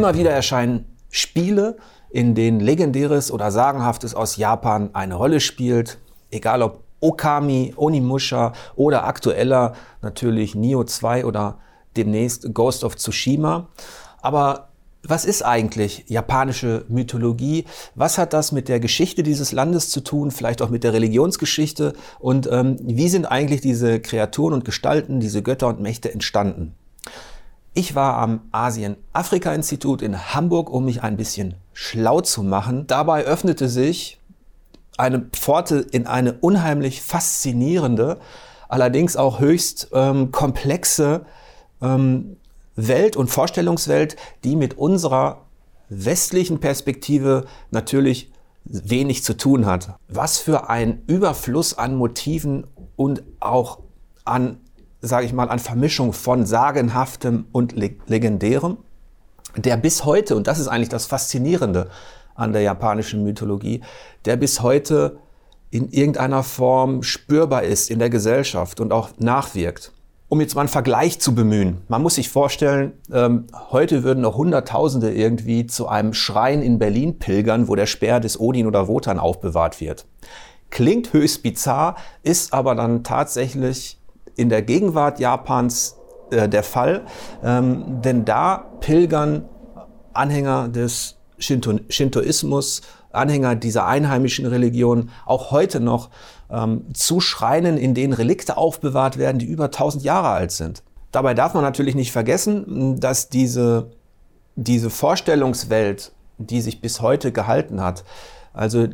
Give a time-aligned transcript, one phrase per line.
[0.00, 1.76] Immer wieder erscheinen Spiele,
[2.08, 5.98] in denen legendäres oder sagenhaftes aus Japan eine Rolle spielt,
[6.30, 11.58] egal ob Okami, Onimusha oder aktueller natürlich Nio 2 oder
[11.98, 13.68] demnächst Ghost of Tsushima.
[14.22, 14.70] Aber
[15.02, 17.66] was ist eigentlich japanische Mythologie?
[17.94, 20.30] Was hat das mit der Geschichte dieses Landes zu tun?
[20.30, 21.92] Vielleicht auch mit der Religionsgeschichte?
[22.18, 26.74] Und ähm, wie sind eigentlich diese Kreaturen und Gestalten, diese Götter und Mächte entstanden?
[27.72, 32.86] Ich war am Asien-Afrika-Institut in Hamburg, um mich ein bisschen schlau zu machen.
[32.88, 34.18] Dabei öffnete sich
[34.98, 38.18] eine Pforte in eine unheimlich faszinierende,
[38.68, 41.24] allerdings auch höchst ähm, komplexe
[41.80, 42.36] ähm,
[42.76, 45.42] Welt und Vorstellungswelt, die mit unserer
[45.88, 48.30] westlichen Perspektive natürlich
[48.64, 49.94] wenig zu tun hat.
[50.08, 53.78] Was für ein Überfluss an Motiven und auch
[54.24, 54.58] an,
[55.00, 58.78] sage ich mal, an Vermischung von sagenhaftem und legendärem,
[59.56, 61.90] der bis heute, und das ist eigentlich das Faszinierende
[62.34, 63.82] an der japanischen Mythologie,
[64.24, 65.18] der bis heute
[65.70, 69.92] in irgendeiner Form spürbar ist in der Gesellschaft und auch nachwirkt.
[70.28, 71.78] Um jetzt mal einen Vergleich zu bemühen.
[71.88, 77.18] Man muss sich vorstellen, ähm, heute würden noch Hunderttausende irgendwie zu einem Schrein in Berlin
[77.18, 80.06] pilgern, wo der Speer des Odin oder Wotan aufbewahrt wird.
[80.70, 83.99] Klingt höchst bizarr, ist aber dann tatsächlich
[84.36, 85.96] in der Gegenwart Japans
[86.30, 87.02] äh, der Fall,
[87.42, 89.48] ähm, denn da pilgern
[90.12, 96.10] Anhänger des Shinto Shintoismus, Anhänger dieser einheimischen Religion auch heute noch
[96.50, 100.82] ähm, zu Schreinen, in denen Relikte aufbewahrt werden, die über 1000 Jahre alt sind.
[101.12, 103.90] Dabei darf man natürlich nicht vergessen, dass diese,
[104.54, 108.04] diese Vorstellungswelt, die sich bis heute gehalten hat,
[108.52, 108.86] also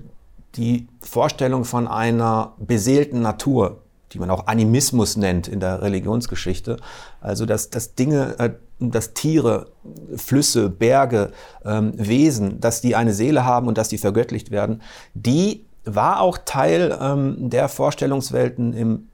[0.55, 6.77] die Vorstellung von einer beseelten Natur, die man auch Animismus nennt in der Religionsgeschichte,
[7.21, 9.69] also dass, dass Dinge, äh, dass Tiere,
[10.17, 11.33] Flüsse, Berge,
[11.65, 14.83] ähm, Wesen, dass die eine Seele haben und dass die vergöttlicht werden,
[15.15, 19.09] die war auch Teil ähm, der Vorstellungswelten im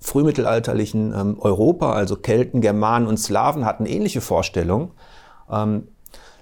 [0.00, 4.92] frühmittelalterlichen ähm, Europa, also Kelten, Germanen und Slawen hatten ähnliche Vorstellungen
[5.50, 5.88] ähm,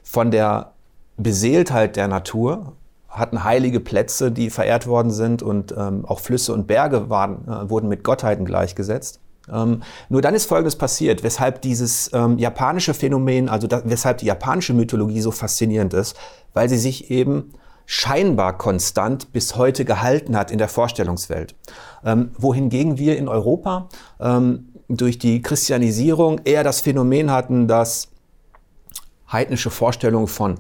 [0.03, 0.73] von der
[1.17, 2.75] Beseeltheit der Natur,
[3.17, 7.71] hatten heilige Plätze, die verehrt worden sind und ähm, auch Flüsse und Berge waren, äh,
[7.71, 9.21] wurden mit Gottheiten gleichgesetzt.
[9.53, 14.27] Ähm, nur dann ist Folgendes passiert, weshalb dieses ähm, japanische Phänomen, also da, weshalb die
[14.27, 16.17] japanische Mythologie so faszinierend ist,
[16.53, 17.53] weil sie sich eben
[17.87, 21.55] scheinbar konstant bis heute gehalten hat in der Vorstellungswelt.
[22.05, 23.89] Ähm, wohingegen wir in Europa
[24.21, 28.09] ähm, durch die Christianisierung eher das Phänomen hatten, dass
[29.31, 30.57] heidnische Vorstellungen von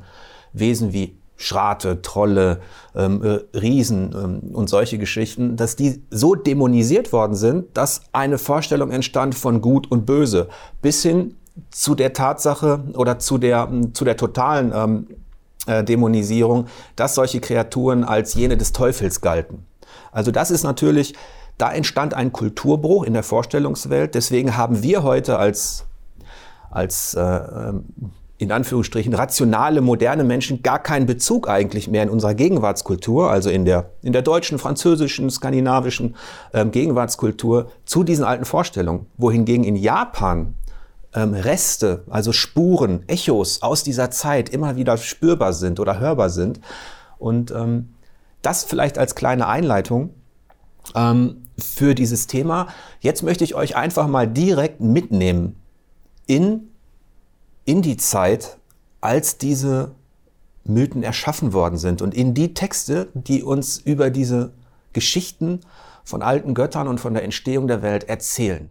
[0.53, 2.61] Wesen wie Schrate, Trolle,
[2.95, 8.39] ähm, äh, Riesen ähm, und solche Geschichten, dass die so dämonisiert worden sind, dass eine
[8.39, 10.49] Vorstellung entstand von Gut und Böse,
[10.81, 11.37] bis hin
[11.71, 15.07] zu der Tatsache oder zu der, zu der totalen ähm,
[15.67, 16.67] äh, Dämonisierung,
[16.97, 19.67] dass solche Kreaturen als jene des Teufels galten.
[20.13, 21.15] Also das ist natürlich,
[21.59, 24.15] da entstand ein Kulturbruch in der Vorstellungswelt.
[24.15, 25.85] Deswegen haben wir heute als,
[26.71, 27.85] als äh, ähm,
[28.39, 33.65] in Anführungsstrichen rationale, moderne Menschen gar keinen Bezug eigentlich mehr in unserer Gegenwartskultur, also in
[33.65, 36.17] der, in der deutschen, französischen, skandinavischen
[36.53, 39.07] ähm, Gegenwartskultur zu diesen alten Vorstellungen.
[39.17, 40.55] Wohingegen in Japan
[41.15, 46.61] ähm, Reste, also Spuren, Echos aus dieser Zeit immer wieder spürbar sind oder hörbar sind.
[47.19, 47.95] Und ähm,
[48.43, 50.11] das vielleicht als kleine Einleitung
[50.95, 52.69] ähm, für dieses Thema.
[53.01, 55.57] Jetzt möchte ich euch einfach mal direkt mitnehmen
[56.27, 56.69] in
[57.67, 58.57] in die Zeit,
[59.03, 59.95] als diese
[60.65, 64.53] Mythen erschaffen worden sind und in die Texte, die uns über diese
[64.93, 65.61] Geschichten
[66.05, 68.71] von alten Göttern und von der Entstehung der Welt erzählen.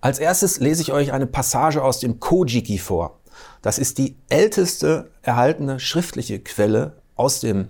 [0.00, 3.18] Als erstes lese ich euch eine Passage aus dem Kojiki vor.
[3.62, 7.68] Das ist die älteste erhaltene schriftliche Quelle aus, dem,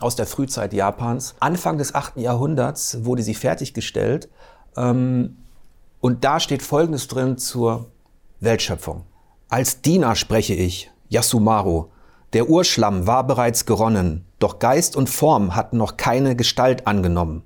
[0.00, 1.34] aus der Frühzeit Japans.
[1.40, 2.16] Anfang des 8.
[2.16, 4.30] Jahrhunderts wurde sie fertiggestellt
[4.76, 5.36] ähm,
[6.00, 7.90] und da steht Folgendes drin zur
[8.40, 9.04] Weltschöpfung.
[9.50, 11.86] Als Diener spreche ich, Yasumaru.
[12.34, 17.44] Der Urschlamm war bereits geronnen, doch Geist und Form hatten noch keine Gestalt angenommen.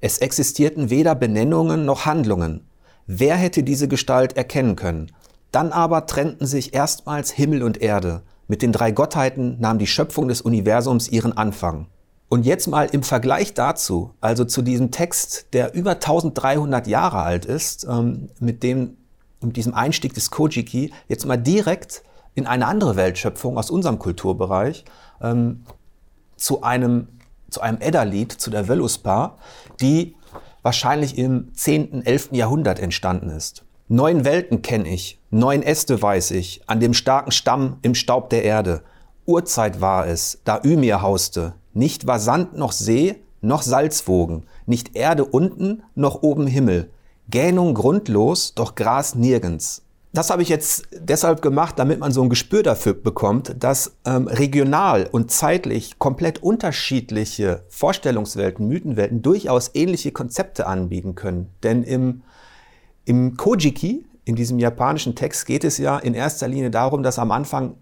[0.00, 2.66] Es existierten weder Benennungen noch Handlungen.
[3.06, 5.12] Wer hätte diese Gestalt erkennen können?
[5.52, 8.22] Dann aber trennten sich erstmals Himmel und Erde.
[8.48, 11.88] Mit den drei Gottheiten nahm die Schöpfung des Universums ihren Anfang.
[12.30, 17.44] Und jetzt mal im Vergleich dazu, also zu diesem Text, der über 1300 Jahre alt
[17.44, 18.96] ist, ähm, mit dem
[19.40, 22.02] mit diesem Einstieg des Kojiki jetzt mal direkt
[22.34, 24.84] in eine andere Weltschöpfung aus unserem Kulturbereich
[25.20, 25.64] ähm,
[26.36, 27.08] zu einem,
[27.50, 29.38] zu einem Edda-Lied, zu der Veluspa,
[29.80, 30.16] die
[30.62, 32.30] wahrscheinlich im 10., 11.
[32.32, 33.64] Jahrhundert entstanden ist.
[33.88, 38.42] Neun Welten kenne ich, neun Äste weiß ich, an dem starken Stamm im Staub der
[38.42, 38.82] Erde.
[39.26, 41.54] Urzeit war es, da Ymir hauste.
[41.72, 46.90] Nicht war Sand noch See, noch Salzwogen, nicht Erde unten, noch oben Himmel.
[47.28, 49.82] Gähnung grundlos, doch Gras nirgends.
[50.12, 54.28] Das habe ich jetzt deshalb gemacht, damit man so ein Gespür dafür bekommt, dass ähm,
[54.28, 61.50] regional und zeitlich komplett unterschiedliche Vorstellungswelten, Mythenwelten durchaus ähnliche Konzepte anbieten können.
[61.62, 62.22] Denn im,
[63.04, 67.30] im Kojiki, in diesem japanischen Text, geht es ja in erster Linie darum, dass am
[67.30, 67.74] Anfang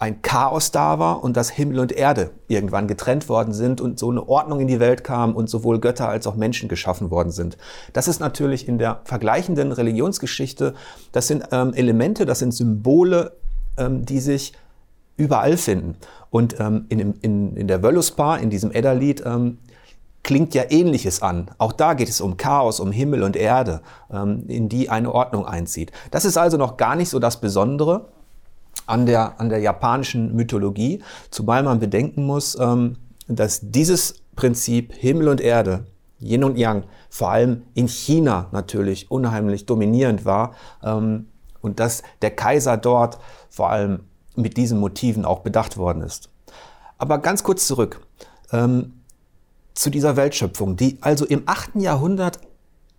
[0.00, 4.10] ein Chaos da war und dass Himmel und Erde irgendwann getrennt worden sind und so
[4.10, 7.58] eine Ordnung in die Welt kam und sowohl Götter als auch Menschen geschaffen worden sind.
[7.92, 10.72] Das ist natürlich in der vergleichenden Religionsgeschichte,
[11.12, 13.32] das sind ähm, Elemente, das sind Symbole,
[13.76, 14.54] ähm, die sich
[15.18, 15.96] überall finden.
[16.30, 19.58] Und ähm, in, in, in der Völuspar, in diesem Edda-Lied, ähm,
[20.22, 21.50] klingt ja ähnliches an.
[21.58, 25.44] Auch da geht es um Chaos, um Himmel und Erde, ähm, in die eine Ordnung
[25.44, 25.92] einzieht.
[26.10, 28.06] Das ist also noch gar nicht so das Besondere
[28.90, 32.96] an der, an der japanischen Mythologie, zumal man bedenken muss, ähm,
[33.28, 35.86] dass dieses Prinzip Himmel und Erde,
[36.18, 41.28] Yin und Yang, vor allem in China natürlich unheimlich dominierend war ähm,
[41.60, 44.00] und dass der Kaiser dort vor allem
[44.36, 46.30] mit diesen Motiven auch bedacht worden ist.
[46.98, 48.00] Aber ganz kurz zurück
[48.52, 48.94] ähm,
[49.74, 51.76] zu dieser Weltschöpfung, die also im 8.
[51.76, 52.40] Jahrhundert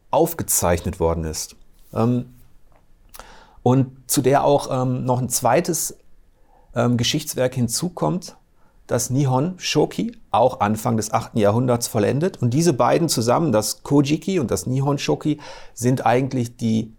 [0.09, 1.55] aufgezeichnet worden ist.
[1.93, 2.33] Ähm,
[3.63, 5.97] und zu der auch ähm, noch ein zweites
[6.75, 8.37] ähm, Geschichtswerk hinzukommt,
[8.87, 11.37] das Nihon Shoki, auch Anfang des 8.
[11.37, 12.41] Jahrhunderts vollendet.
[12.41, 15.39] Und diese beiden zusammen, das Kojiki und das Nihon Shoki,
[15.73, 16.93] sind eigentlich die,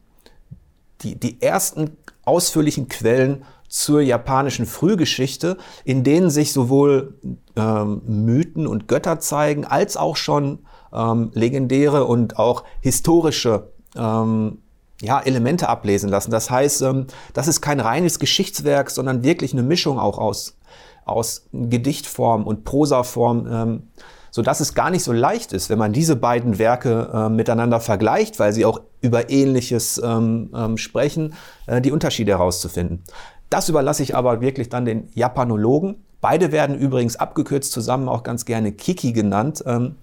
[1.03, 7.19] die, die ersten ausführlichen Quellen zur japanischen Frühgeschichte, in denen sich sowohl
[7.57, 10.61] ähm, Mythen und Götter zeigen, als auch schon
[10.93, 14.59] ähm, legendäre und auch historische ähm,
[15.03, 16.31] ja, Elemente ablesen lassen.
[16.31, 20.57] Das heißt, ähm, das ist kein reines Geschichtswerk, sondern wirklich eine Mischung auch aus,
[21.05, 23.83] aus Gedichtform und Prosaform, ähm,
[24.31, 27.81] so dass es gar nicht so leicht ist, wenn man diese beiden Werke äh, miteinander
[27.81, 31.35] vergleicht, weil sie auch über Ähnliches ähm, ähm, sprechen,
[31.67, 33.03] äh, die Unterschiede herauszufinden.
[33.51, 35.97] Das überlasse ich aber wirklich dann den Japanologen.
[36.21, 39.97] Beide werden übrigens abgekürzt zusammen auch ganz gerne Kiki genannt, ähm,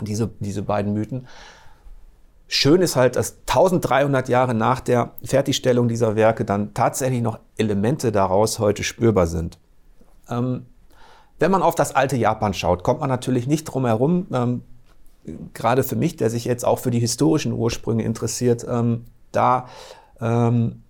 [0.00, 1.28] diese, diese beiden Mythen.
[2.54, 8.12] Schön ist halt, dass 1300 Jahre nach der Fertigstellung dieser Werke dann tatsächlich noch Elemente
[8.12, 9.58] daraus heute spürbar sind.
[10.28, 10.66] Ähm,
[11.38, 14.60] wenn man auf das alte Japan schaut, kommt man natürlich nicht drum herum, ähm,
[15.54, 19.66] gerade für mich, der sich jetzt auch für die historischen Ursprünge interessiert, ähm, da
[20.20, 20.82] ähm,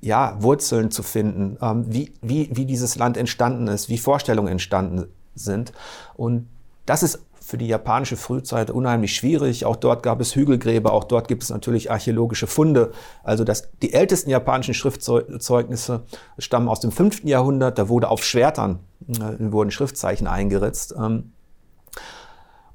[0.00, 5.04] ja, Wurzeln zu finden, ähm, wie, wie, wie dieses Land entstanden ist, wie Vorstellungen entstanden
[5.34, 5.74] sind.
[6.14, 6.48] Und
[6.86, 7.20] das ist
[7.50, 9.66] für die japanische Frühzeit unheimlich schwierig.
[9.66, 12.92] Auch dort gab es Hügelgräber, auch dort gibt es natürlich archäologische Funde.
[13.24, 16.04] Also das, die ältesten japanischen Schriftzeugnisse
[16.38, 17.24] stammen aus dem 5.
[17.24, 17.78] Jahrhundert.
[17.78, 20.94] Da wurde auf Schwertern äh, wurden Schriftzeichen eingeritzt.
[20.96, 21.32] Ähm,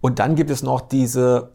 [0.02, 1.52] und dann gibt es noch diese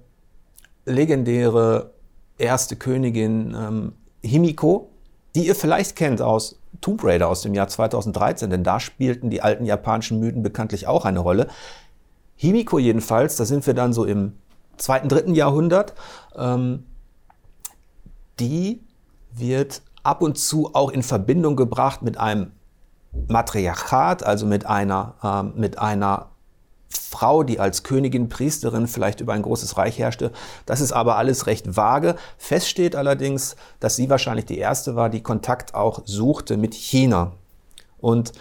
[0.87, 1.93] legendäre
[2.38, 3.93] erste Königin ähm,
[4.23, 4.88] Himiko,
[5.34, 9.43] die ihr vielleicht kennt aus Tomb Raider aus dem Jahr 2013, denn da spielten die
[9.43, 11.49] alten japanischen Mythen bekanntlich auch eine Rolle.
[12.40, 14.32] Himiko jedenfalls, da sind wir dann so im
[14.78, 15.92] zweiten, dritten Jahrhundert,
[16.35, 16.87] ähm,
[18.38, 18.80] die
[19.30, 22.52] wird ab und zu auch in Verbindung gebracht mit einem
[23.28, 26.30] Matriarchat, also mit einer, ähm, mit einer
[26.88, 30.32] Frau, die als Königin, Priesterin vielleicht über ein großes Reich herrschte.
[30.64, 32.16] Das ist aber alles recht vage.
[32.38, 37.32] Fest steht allerdings, dass sie wahrscheinlich die erste war, die Kontakt auch suchte mit China.
[37.99, 38.32] Und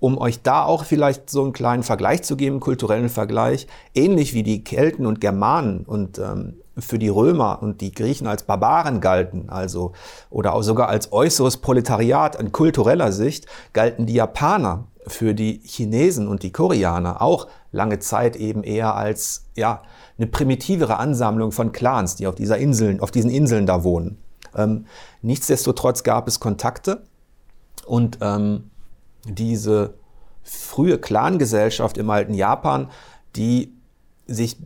[0.00, 4.42] um euch da auch vielleicht so einen kleinen Vergleich zu geben, kulturellen Vergleich, ähnlich wie
[4.42, 9.48] die Kelten und Germanen und ähm, für die Römer und die Griechen als Barbaren galten,
[9.48, 9.92] also
[10.30, 16.28] oder auch sogar als äußeres Proletariat in kultureller Sicht, galten die Japaner für die Chinesen
[16.28, 19.82] und die Koreaner auch lange Zeit eben eher als ja
[20.16, 24.18] eine primitivere Ansammlung von Clans, die auf dieser Inseln, auf diesen Inseln da wohnen.
[24.54, 24.86] Ähm,
[25.22, 27.04] nichtsdestotrotz gab es Kontakte
[27.86, 28.70] und ähm,
[29.24, 29.94] diese
[30.42, 32.90] frühe Clangesellschaft im alten Japan,
[33.36, 33.74] die
[34.26, 34.56] sich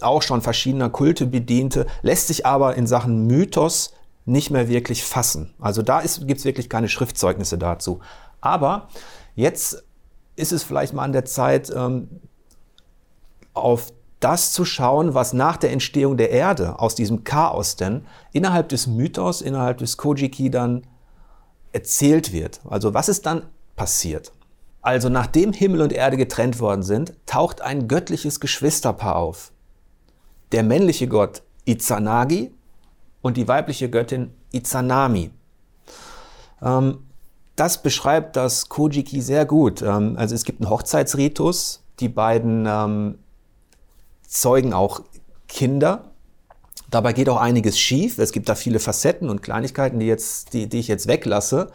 [0.00, 5.54] auch schon verschiedener Kulte bediente, lässt sich aber in Sachen Mythos nicht mehr wirklich fassen.
[5.60, 8.00] Also da gibt es wirklich keine Schriftzeugnisse dazu.
[8.40, 8.88] Aber
[9.34, 9.84] jetzt
[10.36, 12.08] ist es vielleicht mal an der Zeit, ähm,
[13.54, 18.68] auf das zu schauen, was nach der Entstehung der Erde aus diesem Chaos denn innerhalb
[18.68, 20.86] des Mythos, innerhalb des Kojiki dann
[21.72, 22.60] erzählt wird.
[22.68, 24.32] Also was ist dann passiert.
[24.82, 29.52] Also nachdem Himmel und Erde getrennt worden sind, taucht ein göttliches Geschwisterpaar auf.
[30.50, 32.52] Der männliche Gott Izanagi
[33.22, 35.30] und die weibliche Göttin Izanami.
[36.60, 36.98] Ähm,
[37.56, 39.82] das beschreibt das Kojiki sehr gut.
[39.82, 41.84] Ähm, also es gibt einen Hochzeitsritus.
[42.00, 43.18] Die beiden ähm,
[44.26, 45.02] zeugen auch
[45.48, 46.10] Kinder.
[46.90, 48.18] Dabei geht auch einiges schief.
[48.18, 51.70] Es gibt da viele Facetten und Kleinigkeiten, die, jetzt, die, die ich jetzt weglasse.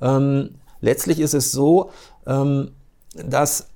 [0.00, 1.90] Ähm, letztlich ist es so,
[2.26, 2.72] ähm,
[3.14, 3.68] dass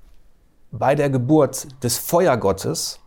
[0.71, 2.99] bei der Geburt des Feuergottes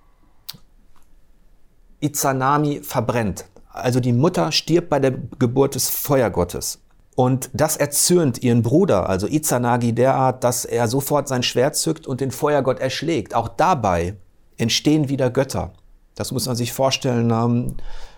[1.99, 3.45] Izanami verbrennt.
[3.69, 6.79] Also die Mutter stirbt bei der Geburt des Feuergottes.
[7.15, 12.19] Und das erzürnt ihren Bruder, also Izanagi, derart, dass er sofort sein Schwert zückt und
[12.19, 13.33] den Feuergott erschlägt.
[13.33, 14.17] Auch dabei
[14.57, 15.71] entstehen wieder Götter.
[16.15, 17.77] Das muss man sich vorstellen, ähm,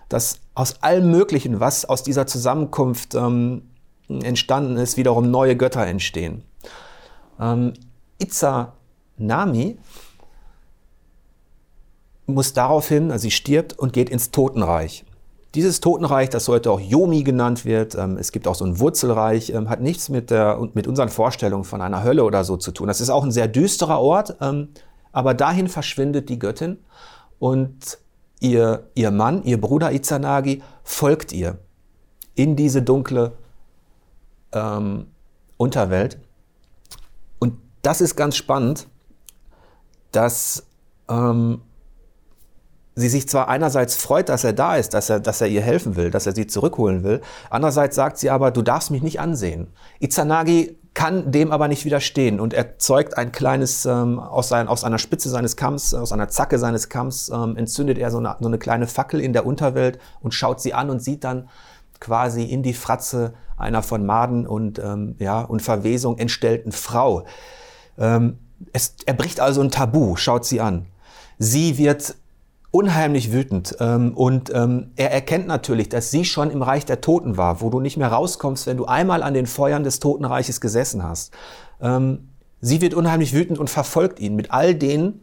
[0.10, 3.70] dass aus allem Möglichen, was aus dieser Zusammenkunft ähm,
[4.10, 6.44] entstanden ist, wiederum neue Götter entstehen.
[7.40, 7.74] Ähm,
[8.20, 9.78] Izanami
[12.26, 15.06] muss daraufhin, also sie stirbt und geht ins Totenreich.
[15.56, 19.50] Dieses Totenreich, das heute auch Yomi genannt wird, ähm, es gibt auch so ein Wurzelreich,
[19.52, 22.88] ähm, hat nichts mit, der, mit unseren Vorstellungen von einer Hölle oder so zu tun.
[22.88, 24.70] Das ist auch ein sehr düsterer Ort, ähm,
[25.12, 26.78] aber dahin verschwindet die Göttin
[27.40, 27.98] und
[28.40, 31.58] ihr, ihr Mann, ihr Bruder Izanagi, folgt ihr
[32.36, 33.32] in diese dunkle
[34.52, 35.08] ähm,
[35.58, 36.20] Unterwelt.
[37.40, 38.88] Und das ist ganz spannend,
[40.12, 40.64] dass
[41.10, 41.62] ähm,
[42.96, 45.96] sie sich zwar einerseits freut, dass er da ist, dass er, dass er ihr helfen
[45.96, 49.68] will, dass er sie zurückholen will, andererseits sagt sie aber, du darfst mich nicht ansehen.
[50.00, 54.84] Izanagi kann dem aber nicht widerstehen und er zeugt ein kleines, ähm, aus, sein, aus
[54.84, 58.48] einer Spitze seines Kamms, aus einer Zacke seines Kamms, ähm, entzündet er so eine, so
[58.48, 61.50] eine kleine Fackel in der Unterwelt und schaut sie an und sieht dann
[62.00, 67.26] quasi in die Fratze einer von Maden und, ähm, ja, und Verwesung entstellten Frau.
[67.98, 68.38] Ähm,
[68.74, 70.86] es, er bricht also ein Tabu, schaut sie an.
[71.40, 72.16] Sie wird
[72.72, 73.76] unheimlich wütend.
[73.80, 77.70] Ähm, und ähm, er erkennt natürlich, dass sie schon im Reich der Toten war, wo
[77.70, 81.34] du nicht mehr rauskommst, wenn du einmal an den Feuern des Totenreiches gesessen hast.
[81.82, 82.30] Ähm,
[82.62, 85.22] sie wird unheimlich wütend und verfolgt ihn mit all den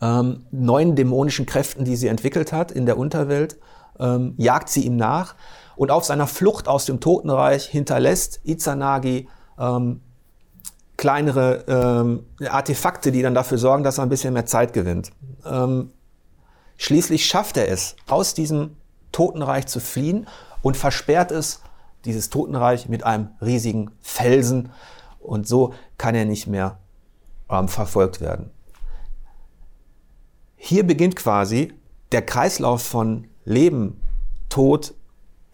[0.00, 3.58] ähm, neuen dämonischen Kräften, die sie entwickelt hat in der Unterwelt,
[3.98, 5.34] ähm, jagt sie ihm nach.
[5.76, 10.00] Und auf seiner Flucht aus dem Totenreich hinterlässt Izanagi ähm,
[10.96, 15.10] kleinere Artefakte, die dann dafür sorgen, dass er ein bisschen mehr Zeit gewinnt.
[16.76, 18.76] Schließlich schafft er es, aus diesem
[19.12, 20.26] Totenreich zu fliehen
[20.62, 21.60] und versperrt es,
[22.04, 24.70] dieses Totenreich, mit einem riesigen Felsen.
[25.20, 26.78] Und so kann er nicht mehr
[27.48, 28.50] ähm, verfolgt werden.
[30.56, 31.72] Hier beginnt quasi
[32.12, 34.00] der Kreislauf von Leben,
[34.48, 34.94] Tod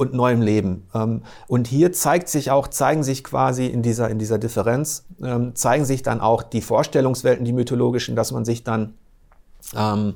[0.00, 0.88] und neuem Leben.
[0.94, 5.54] Ähm, und hier zeigt sich auch, zeigen sich quasi in dieser, in dieser Differenz, ähm,
[5.54, 8.94] zeigen sich dann auch die Vorstellungswelten, die mythologischen, dass man sich dann
[9.76, 10.14] ähm,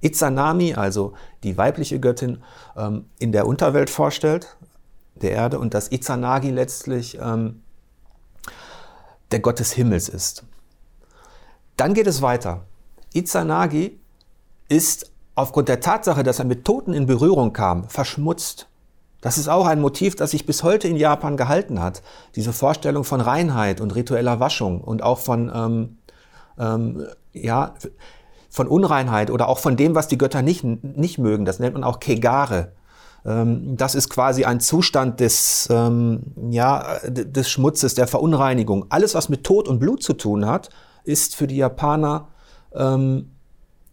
[0.00, 2.42] Izanami, also die weibliche Göttin,
[2.76, 4.56] ähm, in der Unterwelt vorstellt,
[5.16, 7.62] der Erde, und dass Izanagi letztlich ähm,
[9.30, 10.44] der Gott des Himmels ist.
[11.76, 12.62] Dann geht es weiter.
[13.12, 13.98] Izanagi
[14.68, 18.68] ist aufgrund der Tatsache, dass er mit Toten in Berührung kam, verschmutzt.
[19.20, 22.02] Das ist auch ein Motiv, das sich bis heute in Japan gehalten hat.
[22.34, 25.98] Diese Vorstellung von Reinheit und ritueller Waschung und auch von, ähm,
[26.58, 27.74] ähm, ja,
[28.50, 31.44] von Unreinheit oder auch von dem, was die Götter nicht, nicht mögen.
[31.44, 32.72] Das nennt man auch Kegare.
[33.24, 38.86] Ähm, das ist quasi ein Zustand des, ähm, ja, des Schmutzes, der Verunreinigung.
[38.88, 40.70] Alles, was mit Tod und Blut zu tun hat,
[41.04, 42.28] ist für die Japaner
[42.74, 43.30] ähm,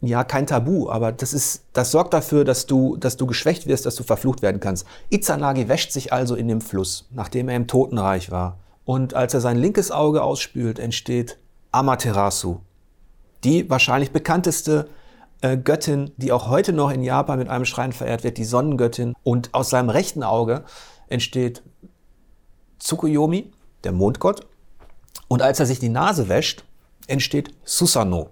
[0.02, 3.86] ja kein Tabu, aber das ist, das sorgt dafür, dass du, dass du geschwächt wirst,
[3.86, 4.86] dass du verflucht werden kannst.
[5.10, 8.60] Izanagi wäscht sich also in dem Fluss, nachdem er im Totenreich war.
[8.86, 11.38] Und als er sein linkes Auge ausspült, entsteht
[11.72, 12.60] Amaterasu,
[13.44, 14.88] die wahrscheinlich bekannteste
[15.42, 19.14] äh, Göttin, die auch heute noch in Japan mit einem Schrein verehrt wird, die Sonnengöttin.
[19.24, 20.64] Und aus seinem rechten Auge
[21.08, 21.62] entsteht
[22.80, 23.52] Tsukuyomi,
[23.84, 24.48] der Mondgott.
[25.28, 26.64] Und als er sich die Nase wäscht,
[27.08, 28.30] entsteht Susano,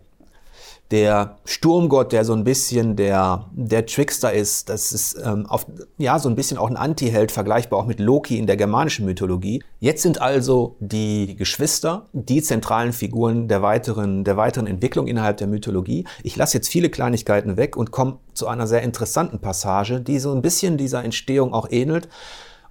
[0.91, 4.70] der Sturmgott, der so ein bisschen der, der Trickster ist.
[4.70, 5.65] Das ist ähm, auf,
[5.98, 9.63] ja so ein bisschen auch ein Anti-Held, vergleichbar auch mit Loki in der germanischen Mythologie.
[9.79, 15.48] Jetzt sind also die Geschwister die zentralen Figuren der weiteren, der weiteren Entwicklung innerhalb der
[15.48, 16.06] Mythologie.
[16.24, 20.34] Ich lasse jetzt viele Kleinigkeiten weg und komme zu einer sehr interessanten Passage, die so
[20.34, 22.08] ein bisschen dieser Entstehung auch ähnelt.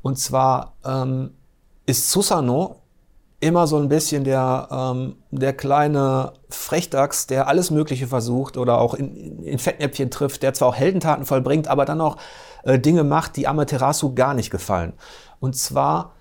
[0.02, 1.30] Und zwar ähm,
[1.84, 2.82] ist Susano
[3.40, 8.94] immer so ein bisschen der, ähm, der kleine Frechdachs, der alles Mögliche versucht oder auch
[8.94, 12.16] in, in Fettnäpfchen trifft, der zwar auch Heldentaten vollbringt, aber dann auch
[12.64, 14.94] äh, Dinge macht, die Amaterasu gar nicht gefallen.
[15.38, 16.12] Und zwar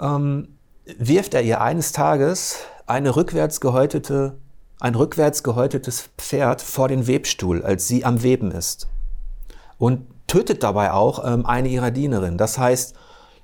[0.00, 0.56] ähm,
[0.98, 2.56] wirft er ihr eines Tages
[2.86, 4.38] eine rückwärts gehäutete,
[4.80, 8.88] ein rückwärts gehäutetes Pferd vor den Webstuhl, als sie am Weben ist.
[9.78, 12.38] Und tötet dabei auch ähm, eine ihrer Dienerinnen.
[12.38, 12.94] Das heißt,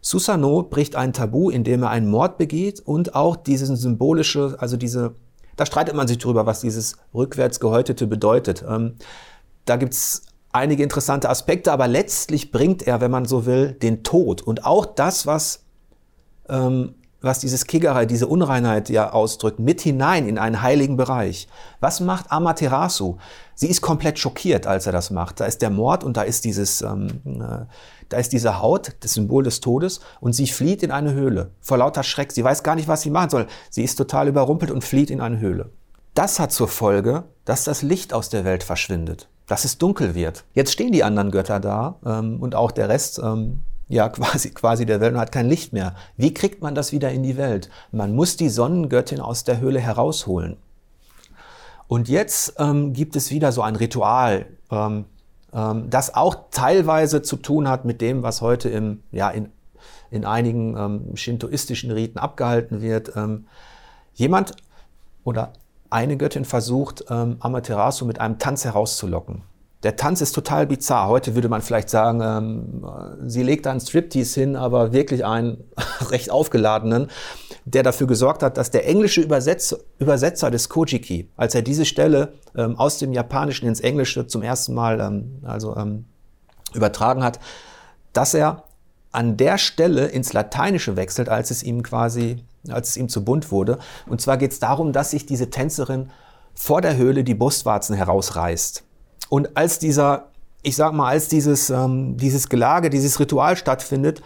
[0.07, 5.17] Susanoo bricht ein Tabu, indem er einen Mord begeht und auch dieses symbolische, also diese,
[5.57, 8.65] da streitet man sich drüber, was dieses rückwärts gehäutete bedeutet.
[8.69, 8.95] Ähm,
[9.65, 10.23] da gibt's
[10.53, 14.87] einige interessante Aspekte, aber letztlich bringt er, wenn man so will, den Tod und auch
[14.87, 15.65] das, was
[16.49, 16.95] ähm,
[17.27, 21.49] was dieses Kigerei, diese Unreinheit ja ausdrückt, mit hinein in einen heiligen Bereich.
[21.81, 23.19] Was macht Amaterasu?
[23.55, 25.41] Sie ist komplett schockiert, als er das macht.
[25.41, 27.67] Da ist der Mord und da ist dieses, ähm, äh,
[28.09, 31.79] da ist diese Haut, das Symbol des Todes, und sie flieht in eine Höhle vor
[31.79, 32.33] lauter Schreck.
[32.33, 33.47] Sie weiß gar nicht, was sie machen soll.
[33.71, 35.71] Sie ist total überrumpelt und flieht in eine Höhle.
[36.15, 40.45] Das hat zur Folge, dass das Licht aus der Welt verschwindet, dass es dunkel wird.
[40.55, 44.87] Jetzt stehen die anderen Götter da ähm, und auch der Rest ähm, ja quasi, quasi
[44.87, 45.95] der Welt und hat kein Licht mehr.
[46.17, 47.71] Wie kriegt man das wieder in die Welt?
[47.93, 50.57] Man muss die Sonnengöttin aus der Höhle herausholen.
[51.89, 55.05] Und jetzt ähm, gibt es wieder so ein Ritual, ähm,
[55.53, 59.51] ähm, das auch teilweise zu tun hat mit dem, was heute im, ja, in,
[60.11, 63.13] in einigen ähm, shintoistischen Riten abgehalten wird.
[63.15, 63.47] Ähm,
[64.15, 64.53] jemand
[65.23, 65.53] oder
[65.91, 69.43] eine Göttin versucht, ähm, Amaterasu mit einem Tanz herauszulocken.
[69.87, 71.07] Der Tanz ist total bizarr.
[71.07, 72.85] Heute würde man vielleicht sagen, ähm,
[73.25, 75.63] sie legt einen Striptease hin, aber wirklich einen
[76.11, 77.09] recht aufgeladenen,
[77.67, 82.33] der dafür gesorgt hat, dass der englische Übersetzer, Übersetzer des Kojiki, als er diese Stelle
[82.57, 86.07] ähm, aus dem Japanischen ins Englische zum ersten Mal ähm, also, ähm,
[86.75, 87.39] übertragen hat,
[88.13, 88.65] dass er
[89.13, 93.53] an der Stelle ins Lateinische wechselt, als es ihm quasi, als es ihm zu bunt
[93.53, 93.79] wurde.
[94.09, 96.11] Und zwar geht es darum, dass sich diese Tänzerin
[96.55, 98.83] vor der Höhle die Brustwarzen herausreißt.
[99.29, 100.31] Und als dieser,
[100.63, 104.23] ich sag mal, als dieses, ähm, dieses Gelage, dieses Ritual stattfindet,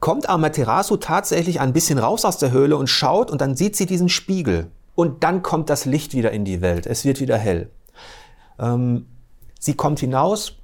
[0.00, 3.86] kommt Amaterasu tatsächlich ein bisschen raus aus der Höhle und schaut und dann sieht sie
[3.86, 4.70] diesen Spiegel.
[4.94, 6.86] Und dann kommt das Licht wieder in die Welt.
[6.86, 7.70] Es wird wieder hell.
[8.58, 9.06] Ähm,
[9.58, 10.56] sie kommt hinaus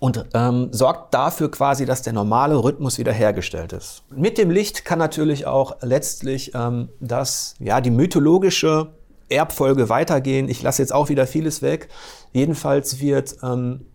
[0.00, 4.02] und ähm, sorgt dafür quasi, dass der normale Rhythmus wiederhergestellt ist.
[4.10, 8.88] Mit dem Licht kann natürlich auch letztlich ähm, das, ja, die mythologische
[9.28, 10.48] Erbfolge weitergehen.
[10.48, 11.88] Ich lasse jetzt auch wieder vieles weg.
[12.34, 13.86] Jedenfalls wird ähm,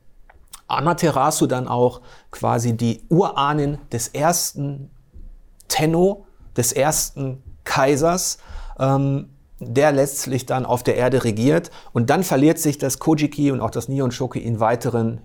[0.67, 4.89] Amaterasu dann auch quasi die Urahnen des ersten
[5.67, 6.25] Tenno,
[6.55, 8.37] des ersten Kaisers,
[8.79, 11.69] ähm, der letztlich dann auf der Erde regiert.
[11.91, 15.21] Und dann verliert sich das Kojiki und auch das Nihon Shoki in weiteren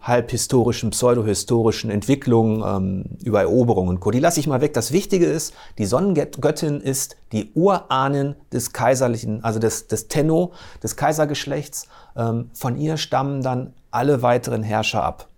[0.00, 4.10] halbhistorischen, pseudohistorischen Entwicklungen ähm, über Eroberungen und Co.
[4.10, 4.72] Die lasse ich mal weg.
[4.74, 10.96] Das Wichtige ist, die Sonnengöttin ist die Urahnen des kaiserlichen, also des, des Tenno, des
[10.96, 11.88] Kaisergeschlechts.
[12.16, 15.28] Ähm, von ihr stammen dann alle weiteren Herrscher ab.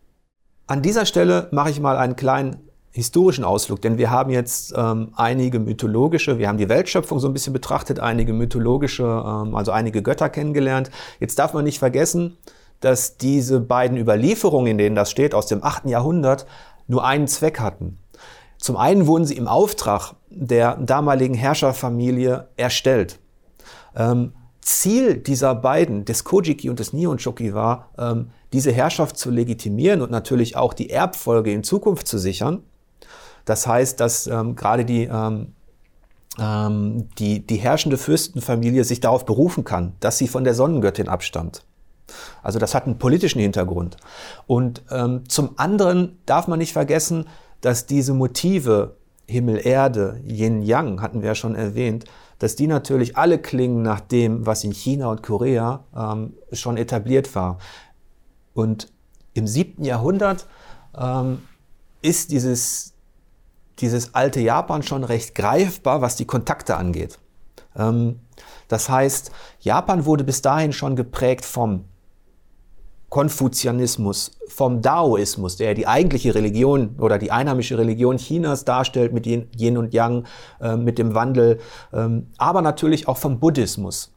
[0.66, 2.56] An dieser Stelle mache ich mal einen kleinen
[2.92, 7.32] historischen Ausflug, denn wir haben jetzt ähm, einige mythologische, wir haben die Weltschöpfung so ein
[7.32, 10.90] bisschen betrachtet, einige mythologische, ähm, also einige Götter kennengelernt.
[11.20, 12.36] Jetzt darf man nicht vergessen,
[12.80, 15.86] dass diese beiden Überlieferungen, in denen das steht, aus dem 8.
[15.86, 16.46] Jahrhundert,
[16.86, 17.98] nur einen Zweck hatten.
[18.58, 23.18] Zum einen wurden sie im Auftrag der damaligen Herrscherfamilie erstellt.
[23.96, 30.02] Ähm, Ziel dieser beiden, des Kojiki und des Nihonshoki, war, ähm, diese Herrschaft zu legitimieren
[30.02, 32.62] und natürlich auch die Erbfolge in Zukunft zu sichern.
[33.44, 35.54] Das heißt, dass ähm, gerade die, ähm,
[36.38, 41.64] ähm die, die herrschende Fürstenfamilie sich darauf berufen kann, dass sie von der Sonnengöttin abstammt.
[42.42, 43.96] Also das hat einen politischen Hintergrund.
[44.46, 47.26] Und ähm, zum anderen darf man nicht vergessen,
[47.60, 48.96] dass diese Motive
[49.30, 52.04] Himmel, Erde, Yin, Yang, hatten wir ja schon erwähnt,
[52.38, 57.34] dass die natürlich alle klingen nach dem, was in China und Korea ähm, schon etabliert
[57.34, 57.58] war.
[58.54, 58.92] Und
[59.34, 60.46] im siebten Jahrhundert
[60.98, 61.42] ähm,
[62.02, 62.94] ist dieses,
[63.78, 67.18] dieses alte Japan schon recht greifbar, was die Kontakte angeht.
[67.76, 68.20] Ähm,
[68.68, 71.84] das heißt, Japan wurde bis dahin schon geprägt vom
[73.10, 79.76] Konfuzianismus, vom Daoismus, der die eigentliche Religion oder die einheimische Religion Chinas darstellt mit Yin
[79.76, 80.24] und Yang,
[80.60, 81.58] äh, mit dem Wandel,
[81.92, 84.12] ähm, aber natürlich auch vom Buddhismus.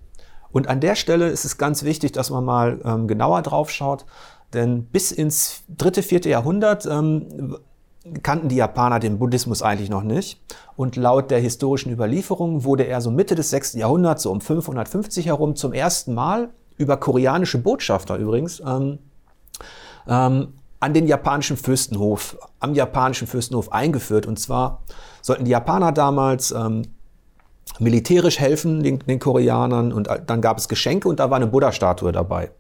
[0.51, 4.05] Und an der Stelle ist es ganz wichtig, dass man mal ähm, genauer drauf schaut,
[4.53, 7.57] denn bis ins dritte, vierte Jahrhundert ähm,
[8.21, 10.39] kannten die Japaner den Buddhismus eigentlich noch nicht.
[10.75, 15.25] Und laut der historischen Überlieferung wurde er so Mitte des sechsten Jahrhunderts, so um 550
[15.25, 18.99] herum, zum ersten Mal über koreanische Botschafter übrigens, ähm,
[20.07, 24.25] ähm, an den japanischen Fürstenhof, am japanischen Fürstenhof eingeführt.
[24.25, 24.83] Und zwar
[25.21, 26.83] sollten die Japaner damals ähm,
[27.79, 32.11] militärisch helfen, den, den, Koreanern, und dann gab es Geschenke und da war eine Buddha-Statue
[32.11, 32.51] dabei.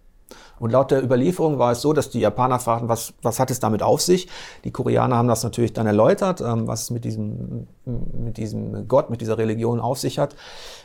[0.59, 3.59] Und laut der Überlieferung war es so, dass die Japaner fragten, was, was hat es
[3.59, 4.29] damit auf sich?
[4.63, 9.09] Die Koreaner haben das natürlich dann erläutert, ähm, was es mit diesem, mit diesem Gott,
[9.09, 10.35] mit dieser Religion auf sich hat.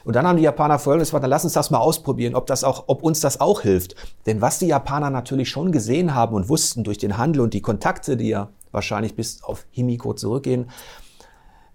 [0.04, 2.64] Und dann haben die Japaner folgendes gesagt, dann lass uns das mal ausprobieren, ob, das
[2.64, 3.94] auch, ob uns das auch hilft.
[4.26, 7.62] Denn was die Japaner natürlich schon gesehen haben und wussten durch den Handel und die
[7.62, 10.70] Kontakte, die ja wahrscheinlich bis auf Himiko zurückgehen,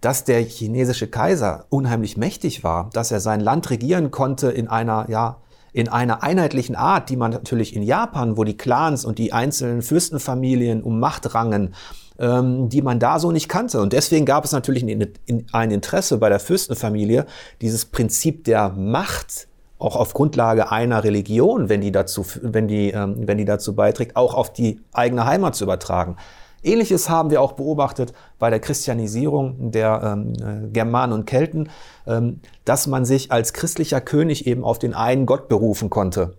[0.01, 5.09] dass der chinesische Kaiser unheimlich mächtig war, dass er sein Land regieren konnte in einer,
[5.09, 5.37] ja,
[5.73, 9.81] in einer einheitlichen Art, die man natürlich in Japan, wo die Clans und die einzelnen
[9.81, 11.73] Fürstenfamilien um Macht rangen,
[12.19, 13.81] ähm, die man da so nicht kannte.
[13.81, 17.25] Und deswegen gab es natürlich ein Interesse bei der Fürstenfamilie,
[17.61, 19.47] dieses Prinzip der Macht
[19.79, 24.15] auch auf Grundlage einer Religion, wenn die dazu, wenn die, ähm, wenn die dazu beiträgt,
[24.15, 26.15] auch auf die eigene Heimat zu übertragen.
[26.63, 31.69] Ähnliches haben wir auch beobachtet bei der Christianisierung der ähm, äh, Germanen und Kelten,
[32.07, 36.35] ähm, dass man sich als christlicher König eben auf den einen Gott berufen konnte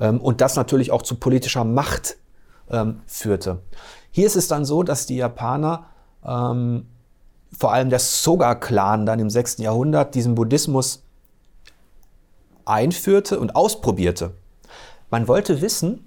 [0.00, 2.16] ähm, und das natürlich auch zu politischer Macht
[2.70, 3.62] ähm, führte.
[4.10, 5.86] Hier ist es dann so, dass die Japaner,
[6.24, 6.86] ähm,
[7.56, 9.58] vor allem der Soga-Clan dann im 6.
[9.58, 11.02] Jahrhundert, diesen Buddhismus
[12.64, 14.32] einführte und ausprobierte.
[15.10, 16.06] Man wollte wissen,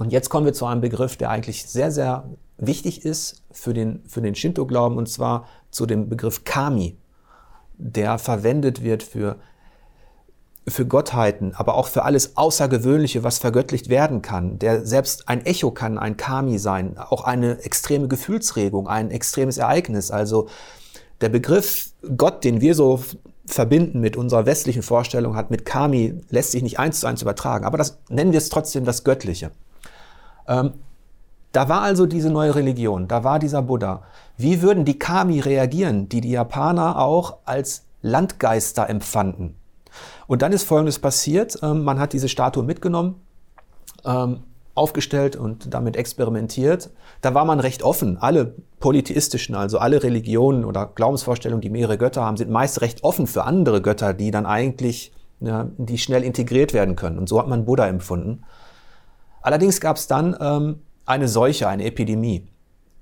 [0.00, 2.24] und jetzt kommen wir zu einem Begriff, der eigentlich sehr, sehr
[2.56, 6.96] wichtig ist für den, für den Shinto-Glauben, und zwar zu dem Begriff Kami,
[7.76, 9.36] der verwendet wird für,
[10.66, 14.58] für Gottheiten, aber auch für alles Außergewöhnliche, was vergöttlicht werden kann.
[14.58, 20.10] Der selbst ein Echo kann ein Kami sein, auch eine extreme Gefühlsregung, ein extremes Ereignis.
[20.10, 20.48] Also
[21.20, 23.04] der Begriff Gott, den wir so
[23.44, 27.66] verbinden mit unserer westlichen Vorstellung, hat mit Kami, lässt sich nicht eins zu eins übertragen.
[27.66, 29.50] Aber das nennen wir es trotzdem das Göttliche.
[30.50, 30.72] Ähm,
[31.52, 34.02] da war also diese neue Religion, da war dieser Buddha.
[34.36, 39.56] Wie würden die Kami reagieren, die die Japaner auch als Landgeister empfanden?
[40.26, 41.58] Und dann ist Folgendes passiert.
[41.62, 43.16] Ähm, man hat diese Statue mitgenommen,
[44.04, 44.40] ähm,
[44.74, 46.90] aufgestellt und damit experimentiert.
[47.20, 48.18] Da war man recht offen.
[48.18, 53.26] Alle polytheistischen, also alle Religionen oder Glaubensvorstellungen, die mehrere Götter haben, sind meist recht offen
[53.26, 57.18] für andere Götter, die dann eigentlich, ja, die schnell integriert werden können.
[57.18, 58.44] Und so hat man Buddha empfunden.
[59.42, 62.46] Allerdings gab es dann ähm, eine Seuche, eine Epidemie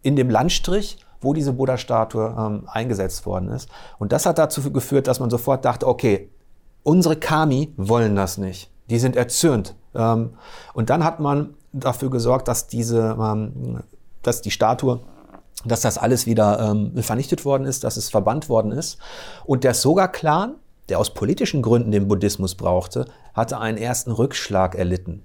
[0.02, 3.68] in dem Landstrich, wo diese Buddha-Statue ähm, eingesetzt worden ist.
[3.98, 6.30] Und das hat dazu geführt, dass man sofort dachte, okay,
[6.84, 8.70] unsere Kami wollen das nicht.
[8.88, 9.74] Die sind erzürnt.
[9.94, 10.34] Ähm,
[10.74, 13.82] und dann hat man dafür gesorgt, dass diese, ähm,
[14.22, 15.00] dass die Statue
[15.64, 18.98] dass das alles wieder ähm, vernichtet worden ist, dass es verbannt worden ist.
[19.44, 20.54] Und der Soga-Clan,
[20.88, 25.24] der aus politischen Gründen den Buddhismus brauchte, hatte einen ersten Rückschlag erlitten.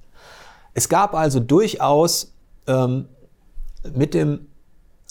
[0.74, 2.34] Es gab also durchaus
[2.68, 3.06] ähm,
[3.94, 4.48] mit dem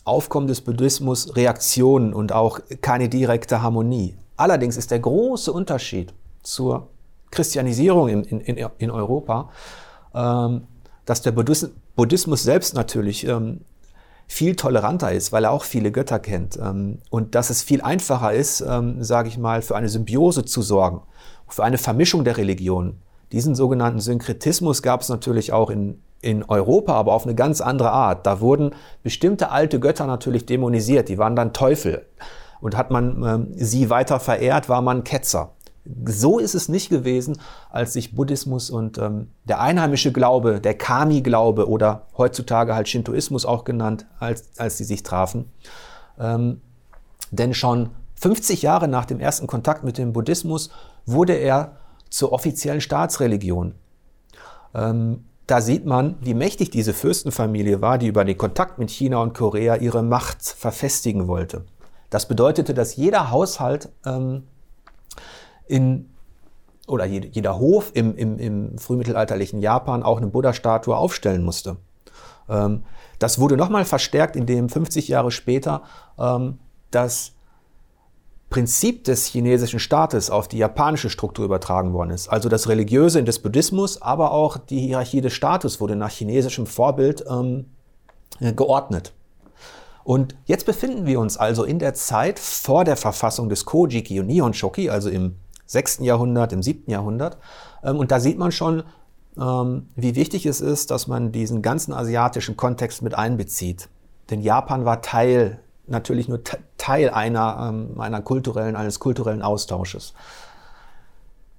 [0.05, 4.17] Aufkommen des Buddhismus Reaktionen und auch keine direkte Harmonie.
[4.37, 6.89] Allerdings ist der große Unterschied zur
[7.31, 9.51] Christianisierung in, in, in Europa,
[10.15, 10.67] ähm,
[11.05, 13.61] dass der Buddhismus selbst natürlich ähm,
[14.27, 18.33] viel toleranter ist, weil er auch viele Götter kennt ähm, und dass es viel einfacher
[18.33, 21.03] ist, ähm, sage ich mal, für eine Symbiose zu sorgen,
[21.49, 23.03] für eine Vermischung der Religionen.
[23.33, 27.91] Diesen sogenannten Synkretismus gab es natürlich auch in, in Europa, aber auf eine ganz andere
[27.91, 28.27] Art.
[28.27, 32.07] Da wurden bestimmte alte Götter natürlich dämonisiert, die waren dann Teufel.
[32.61, 35.53] Und hat man ähm, sie weiter verehrt, war man Ketzer.
[36.05, 37.39] So ist es nicht gewesen,
[37.71, 43.65] als sich Buddhismus und ähm, der einheimische Glaube, der Kami-Glaube oder heutzutage halt Shintoismus auch
[43.65, 45.51] genannt, als, als sie sich trafen.
[46.21, 46.61] Ähm,
[47.33, 50.71] denn schon 50 Jahre nach dem ersten Kontakt mit dem Buddhismus
[51.05, 51.73] wurde er
[52.13, 53.75] zur offiziellen Staatsreligion.
[54.75, 59.21] Ähm, da sieht man, wie mächtig diese Fürstenfamilie war, die über den Kontakt mit China
[59.21, 61.65] und Korea ihre Macht verfestigen wollte.
[62.11, 64.45] Das bedeutete, dass jeder Haushalt ähm,
[65.67, 66.09] in
[66.87, 71.77] oder jeder Hof im, im, im frühmittelalterlichen Japan auch eine Buddha-Statue aufstellen musste.
[72.49, 72.85] Ähm,
[73.19, 75.83] das wurde nochmal verstärkt, indem 50 Jahre später
[76.19, 76.59] ähm,
[76.91, 77.33] das
[78.53, 82.29] Prinzip des chinesischen Staates auf die japanische Struktur übertragen worden ist.
[82.29, 86.67] Also das Religiöse in des Buddhismus, aber auch die Hierarchie des Staates wurde nach chinesischem
[86.67, 87.65] Vorbild ähm,
[88.41, 89.15] äh, geordnet.
[90.05, 94.27] Und jetzt befinden wir uns also in der Zeit vor der Verfassung des Kojiki und
[94.27, 96.01] Nihonshoki, also im 6.
[96.01, 96.91] Jahrhundert, im 7.
[96.91, 97.39] Jahrhundert.
[97.83, 98.83] Ähm, und da sieht man schon,
[99.41, 103.89] ähm, wie wichtig es ist, dass man diesen ganzen asiatischen Kontext mit einbezieht.
[104.29, 106.41] Denn Japan war Teil natürlich nur
[106.79, 110.15] Teil einer, ähm, einer kulturellen, eines kulturellen Austausches.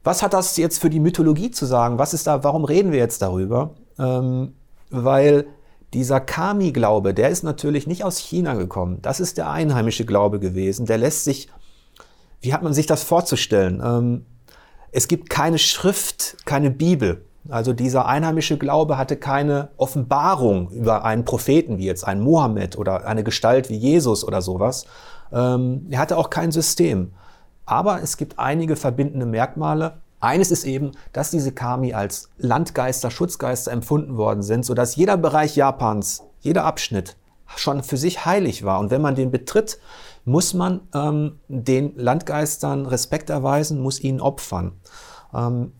[0.03, 1.97] Was hat das jetzt für die Mythologie zu sagen?
[1.97, 3.75] Was ist da, warum reden wir jetzt darüber?
[3.97, 4.53] Ähm,
[4.89, 5.47] weil
[5.93, 8.99] dieser Kami-Glaube, der ist natürlich nicht aus China gekommen.
[9.01, 10.85] Das ist der einheimische Glaube gewesen.
[10.85, 11.49] Der lässt sich,
[12.41, 13.81] wie hat man sich das vorzustellen?
[13.83, 14.25] Ähm,
[14.91, 21.25] es gibt keine Schrift, keine Bibel, Also dieser einheimische Glaube hatte keine Offenbarung über einen
[21.25, 24.85] Propheten wie jetzt ein Mohammed oder eine Gestalt wie Jesus oder sowas.
[25.31, 27.11] Ähm, er hatte auch kein System.
[27.65, 29.97] Aber es gibt einige verbindende Merkmale.
[30.19, 35.57] Eines ist eben, dass diese Kami als Landgeister, Schutzgeister empfunden worden sind, sodass jeder Bereich
[35.57, 37.17] Japans, jeder Abschnitt
[37.57, 38.79] schon für sich heilig war.
[38.79, 39.79] Und wenn man den betritt,
[40.25, 44.73] muss man ähm, den Landgeistern Respekt erweisen, muss ihnen opfern.
[45.33, 45.73] Ähm,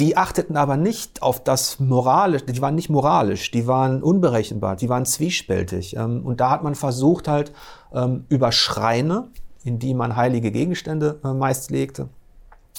[0.00, 4.88] die achteten aber nicht auf das moralisch, die waren nicht moralisch, die waren unberechenbar, die
[4.88, 5.94] waren zwiespältig.
[5.94, 7.52] Ähm, und da hat man versucht halt
[7.92, 9.28] ähm, über Schreine,
[9.62, 12.08] in die man heilige Gegenstände äh, meist legte,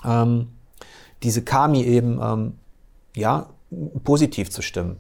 [0.04, 0.48] ähm,
[1.22, 2.58] diese Kami eben
[3.16, 3.50] ja,
[4.04, 4.98] positiv zu stimmen.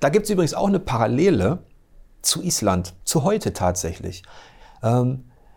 [0.00, 1.58] Da gibt es übrigens auch eine Parallele
[2.22, 4.22] zu Island, zu heute tatsächlich.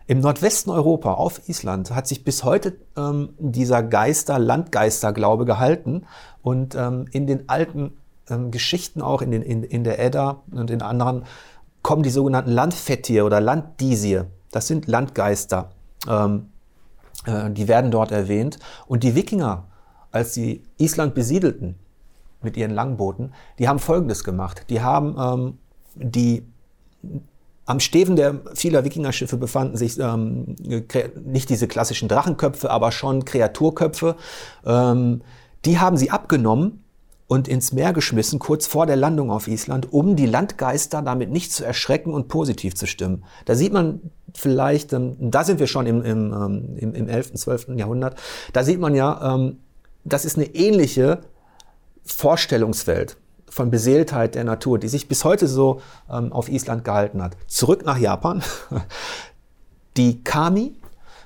[0.08, 6.06] Im Nordwesten Europa, auf Island, hat sich bis heute ähm, dieser Geister, Landgeisterglaube gehalten.
[6.40, 7.92] Und ähm, in den alten
[8.30, 11.24] ähm, Geschichten, auch in, den, in, in der Edda und in anderen,
[11.82, 14.28] kommen die sogenannten Landfettier oder Landdisier.
[14.50, 15.72] Das sind Landgeister.
[16.08, 16.48] Ähm,
[17.26, 18.58] äh, die werden dort erwähnt.
[18.86, 19.64] Und die Wikinger,
[20.10, 21.74] als sie Island besiedelten
[22.40, 24.70] mit ihren Langbooten, die haben Folgendes gemacht.
[24.70, 25.58] Die haben ähm,
[25.96, 26.46] die
[27.68, 30.56] am Steven der vieler Wikingerschiffe befanden sich ähm,
[31.22, 34.16] nicht diese klassischen Drachenköpfe, aber schon Kreaturköpfe.
[34.64, 35.20] Ähm,
[35.66, 36.82] die haben sie abgenommen
[37.26, 41.52] und ins Meer geschmissen, kurz vor der Landung auf Island, um die Landgeister damit nicht
[41.52, 43.24] zu erschrecken und positiv zu stimmen.
[43.44, 44.00] Da sieht man
[44.34, 47.68] vielleicht, ähm, da sind wir schon im, im, ähm, im, im 11., 12.
[47.76, 48.18] Jahrhundert,
[48.54, 49.58] da sieht man ja, ähm,
[50.04, 51.20] das ist eine ähnliche
[52.02, 53.18] Vorstellungswelt
[53.50, 55.80] von Beseeltheit der Natur, die sich bis heute so
[56.10, 57.36] ähm, auf Island gehalten hat.
[57.46, 58.42] Zurück nach Japan.
[59.96, 60.76] Die Kami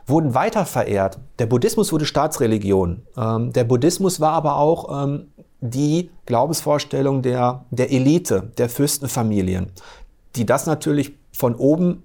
[0.07, 1.19] wurden weiter verehrt.
[1.39, 3.03] Der Buddhismus wurde Staatsreligion.
[3.17, 5.29] Ähm, der Buddhismus war aber auch ähm,
[5.61, 9.71] die Glaubensvorstellung der, der Elite, der Fürstenfamilien,
[10.35, 12.03] die das natürlich von oben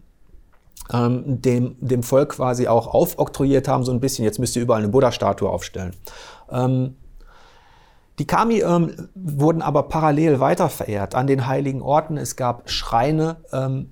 [0.93, 4.81] ähm, dem, dem Volk quasi auch aufoktroyiert haben, so ein bisschen, jetzt müsst ihr überall
[4.81, 5.95] eine Buddha-Statue aufstellen.
[6.51, 6.95] Ähm,
[8.19, 12.17] die Kami ähm, wurden aber parallel weiter verehrt an den heiligen Orten.
[12.17, 13.91] Es gab Schreine ähm,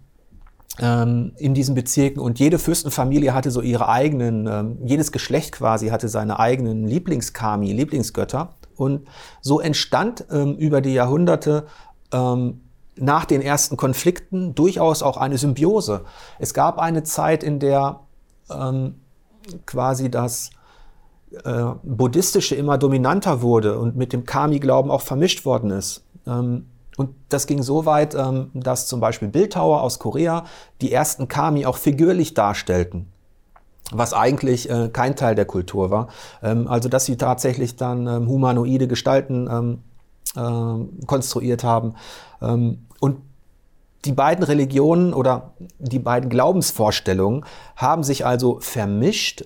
[0.80, 5.90] ähm, in diesen Bezirken und jede Fürstenfamilie hatte so ihre eigenen, ähm, jedes Geschlecht quasi
[5.90, 8.56] hatte seine eigenen Lieblingskami, Lieblingsgötter.
[8.76, 9.08] Und
[9.42, 11.68] so entstand ähm, über die Jahrhunderte
[12.12, 12.62] ähm,
[12.98, 16.06] nach den ersten Konflikten durchaus auch eine Symbiose.
[16.40, 18.00] Es gab eine Zeit, in der
[19.66, 20.52] quasi das
[21.44, 26.06] äh, buddhistische immer dominanter wurde und mit dem Kami-Glauben auch vermischt worden ist.
[26.28, 26.68] Ähm,
[26.98, 30.46] und das ging so weit, ähm, dass zum Beispiel Bildhauer aus Korea
[30.82, 33.08] die ersten Kami auch figürlich darstellten
[33.92, 36.08] was eigentlich äh, kein Teil der Kultur war.
[36.42, 39.84] Ähm, also dass sie tatsächlich dann ähm, humanoide Gestalten ähm,
[40.36, 41.96] äh, konstruiert haben.
[42.42, 43.18] Ähm, und
[44.06, 47.46] die beiden Religionen oder die beiden Glaubensvorstellungen
[47.76, 49.46] haben sich also vermischt.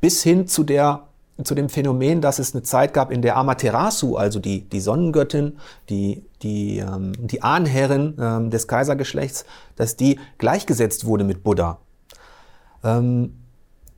[0.00, 1.08] Bis hin zu der
[1.44, 5.58] zu dem Phänomen, dass es eine Zeit gab, in der Amaterasu, also die, die Sonnengöttin,
[5.88, 9.44] die, die, ähm, die Ahnherrin ähm, des Kaisergeschlechts,
[9.76, 11.78] dass die gleichgesetzt wurde mit Buddha.
[12.82, 13.34] Ähm,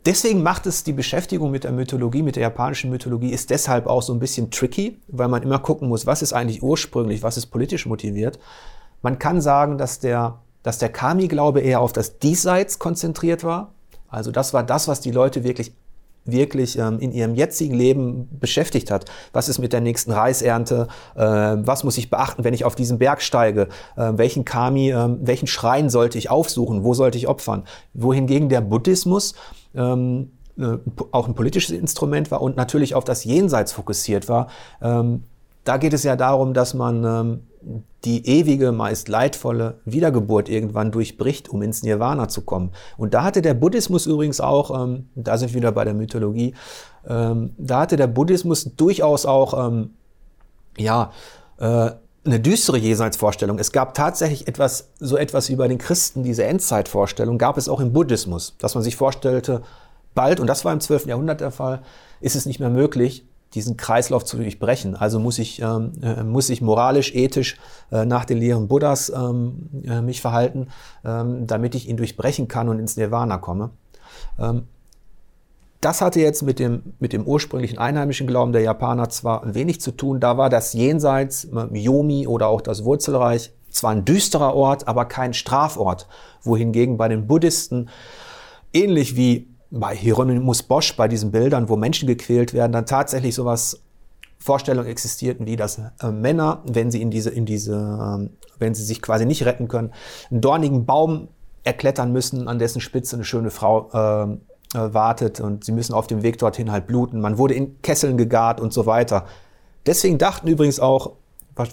[0.04, 4.02] deswegen macht es die Beschäftigung mit der Mythologie, mit der japanischen Mythologie, ist deshalb auch
[4.02, 7.46] so ein bisschen tricky, weil man immer gucken muss, was ist eigentlich ursprünglich, was ist
[7.46, 8.38] politisch motiviert.
[9.00, 13.72] Man kann sagen, dass der, dass der Kami-Glaube eher auf das Diesseits konzentriert war.
[14.10, 15.72] Also das war das, was die Leute wirklich
[16.24, 19.06] wirklich ähm, in ihrem jetzigen Leben beschäftigt hat.
[19.32, 20.88] Was ist mit der nächsten Reisernte?
[21.14, 23.68] Äh, was muss ich beachten, wenn ich auf diesen Berg steige?
[23.96, 26.84] Äh, welchen Kami, äh, welchen Schrein sollte ich aufsuchen?
[26.84, 27.64] Wo sollte ich opfern?
[27.94, 29.34] Wohingegen der Buddhismus
[29.74, 30.78] ähm, äh,
[31.12, 34.48] auch ein politisches Instrument war und natürlich auf das Jenseits fokussiert war.
[34.82, 35.24] Ähm,
[35.64, 37.40] da geht es ja darum, dass man ähm,
[38.04, 42.70] die ewige, meist leidvolle Wiedergeburt irgendwann durchbricht, um ins Nirvana zu kommen.
[42.96, 46.54] Und da hatte der Buddhismus übrigens auch, ähm, da sind wir wieder bei der Mythologie,
[47.06, 49.90] ähm, da hatte der Buddhismus durchaus auch, ähm,
[50.78, 51.12] ja,
[51.58, 51.90] äh,
[52.22, 53.58] eine düstere Jenseitsvorstellung.
[53.58, 57.80] Es gab tatsächlich etwas, so etwas wie bei den Christen, diese Endzeitvorstellung, gab es auch
[57.80, 59.62] im Buddhismus, dass man sich vorstellte,
[60.14, 61.06] bald, und das war im 12.
[61.06, 61.82] Jahrhundert der Fall,
[62.20, 64.94] ist es nicht mehr möglich, diesen Kreislauf zu durchbrechen.
[64.94, 67.58] Also muss ich, ähm, äh, muss ich moralisch, ethisch
[67.90, 70.68] äh, nach den Lehren Buddhas ähm, äh, mich verhalten,
[71.04, 73.70] ähm, damit ich ihn durchbrechen kann und ins Nirvana komme.
[74.38, 74.68] Ähm,
[75.80, 79.92] das hatte jetzt mit dem, mit dem ursprünglichen einheimischen Glauben der Japaner zwar wenig zu
[79.92, 84.88] tun, da war das Jenseits, äh, Yomi oder auch das Wurzelreich, zwar ein düsterer Ort,
[84.88, 86.06] aber kein Strafort,
[86.42, 87.88] wohingegen bei den Buddhisten
[88.72, 93.80] ähnlich wie bei Hieronymus Bosch, bei diesen Bildern, wo Menschen gequält werden, dann tatsächlich sowas
[94.38, 98.28] Vorstellungen existierten, wie dass äh, Männer, wenn sie in diese, in diese, äh,
[98.58, 99.92] wenn sie sich quasi nicht retten können,
[100.30, 101.28] einen dornigen Baum
[101.62, 106.06] erklettern müssen, an dessen Spitze eine schöne Frau äh, äh, wartet und sie müssen auf
[106.06, 107.20] dem Weg dorthin halt bluten.
[107.20, 109.26] Man wurde in Kesseln gegart und so weiter.
[109.84, 111.12] Deswegen dachten übrigens auch,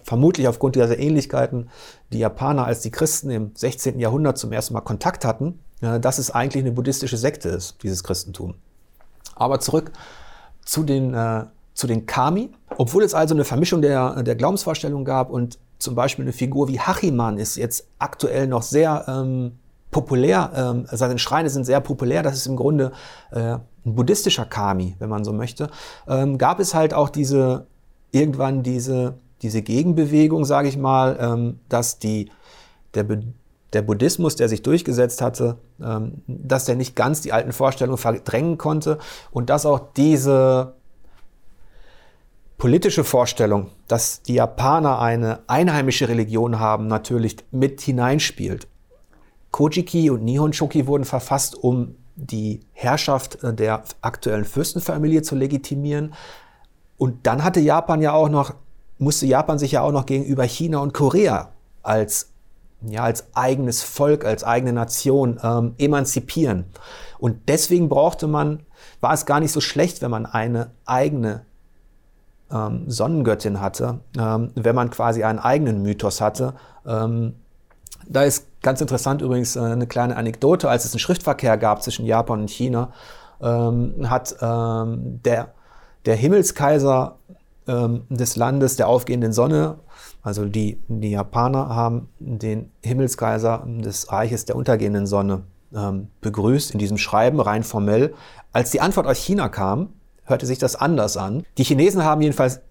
[0.04, 1.70] vermutlich aufgrund dieser Ähnlichkeiten,
[2.12, 4.00] die Japaner als die Christen im 16.
[4.00, 8.04] Jahrhundert zum ersten Mal Kontakt hatten, äh, dass es eigentlich eine buddhistische Sekte ist, dieses
[8.04, 8.56] Christentum.
[9.36, 9.92] Aber zurück
[10.66, 12.52] zu den, äh, zu den Kami.
[12.78, 16.80] Obwohl es also eine Vermischung der, der Glaubensvorstellungen gab und zum Beispiel eine Figur wie
[16.80, 19.60] Hachiman ist jetzt aktuell noch sehr ähm,
[19.92, 22.92] populär, ähm, seine Schreine sind sehr populär, das ist im Grunde
[23.32, 25.70] äh, ein buddhistischer Kami, wenn man so möchte,
[26.08, 27.68] ähm, gab es halt auch diese,
[28.12, 32.32] irgendwann diese, diese Gegenbewegung, sage ich mal, ähm, dass die,
[32.94, 33.06] der,
[33.74, 38.58] der Buddhismus, der sich durchgesetzt hatte, ähm, dass der nicht ganz die alten Vorstellungen verdrängen
[38.58, 38.98] konnte
[39.32, 40.74] und dass auch diese
[42.58, 48.68] politische Vorstellung, dass die Japaner eine einheimische Religion haben, natürlich mit hineinspielt.
[49.52, 56.14] Kojiki und Nihonshoki wurden verfasst, um die Herrschaft äh, der aktuellen Fürstenfamilie zu legitimieren.
[56.98, 58.56] Und dann hatte Japan ja auch noch,
[58.98, 61.50] musste Japan sich ja auch noch gegenüber China und Korea
[61.84, 62.30] als,
[62.82, 66.66] ja, als eigenes Volk, als eigene Nation ähm, emanzipieren.
[67.20, 68.62] Und deswegen brauchte man,
[69.02, 71.46] war es gar nicht so schlecht, wenn man eine eigene
[72.52, 76.54] ähm, Sonnengöttin hatte, ähm, wenn man quasi einen eigenen Mythos hatte.
[76.86, 77.34] Ähm,
[78.08, 82.06] da ist ganz interessant übrigens äh, eine kleine Anekdote, als es einen Schriftverkehr gab zwischen
[82.06, 82.92] Japan und China,
[83.42, 85.54] ähm, hat ähm, der,
[86.06, 87.18] der Himmelskaiser
[87.68, 89.80] ähm, des Landes der aufgehenden Sonne,
[90.22, 95.44] also die, die Japaner haben den Himmelskaiser des Reiches der untergehenden Sonne
[96.22, 98.14] begrüßt in diesem Schreiben, rein formell.
[98.54, 99.90] Als die Antwort aus China kam,
[100.24, 101.44] hörte sich das anders an.
[101.58, 102.62] Die Chinesen haben jedenfalls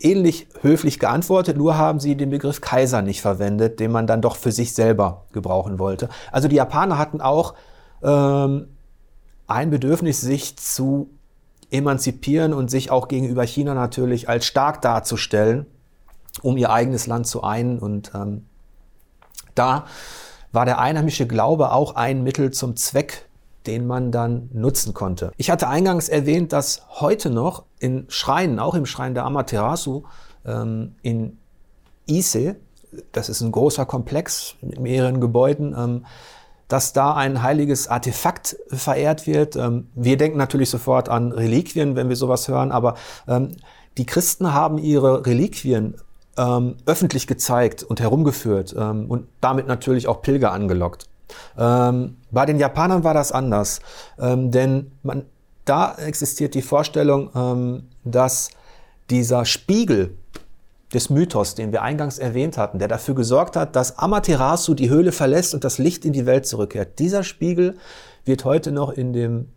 [0.00, 4.36] ähnlich höflich geantwortet, nur haben sie den Begriff Kaiser nicht verwendet, den man dann doch
[4.36, 6.08] für sich selber gebrauchen wollte.
[6.32, 7.54] Also die Japaner hatten auch
[8.02, 8.68] ähm,
[9.46, 11.10] ein Bedürfnis, sich zu
[11.70, 15.66] emanzipieren und sich auch gegenüber China natürlich als stark darzustellen,
[16.42, 17.78] um ihr eigenes Land zu einen.
[17.78, 18.46] Und ähm,
[19.54, 19.86] da
[20.52, 23.28] war der einheimische Glaube auch ein Mittel zum Zweck
[23.68, 25.30] den man dann nutzen konnte.
[25.36, 30.04] Ich hatte eingangs erwähnt, dass heute noch in Schreinen, auch im Schrein der Amaterasu
[30.46, 31.38] ähm, in
[32.06, 32.56] Ise,
[33.12, 36.06] das ist ein großer Komplex mit mehreren Gebäuden, ähm,
[36.68, 39.56] dass da ein heiliges Artefakt verehrt wird.
[39.56, 42.94] Ähm, wir denken natürlich sofort an Reliquien, wenn wir sowas hören, aber
[43.26, 43.52] ähm,
[43.96, 45.96] die Christen haben ihre Reliquien
[46.36, 51.08] ähm, öffentlich gezeigt und herumgeführt und damit natürlich auch Pilger angelockt.
[51.56, 53.80] Bei den Japanern war das anders,
[54.18, 55.24] denn man,
[55.64, 58.50] da existiert die Vorstellung, dass
[59.10, 60.16] dieser Spiegel
[60.94, 65.12] des Mythos, den wir eingangs erwähnt hatten, der dafür gesorgt hat, dass Amaterasu die Höhle
[65.12, 66.98] verlässt und das Licht in die Welt zurückkehrt.
[66.98, 67.76] Dieser Spiegel
[68.24, 69.48] wird heute noch in dem,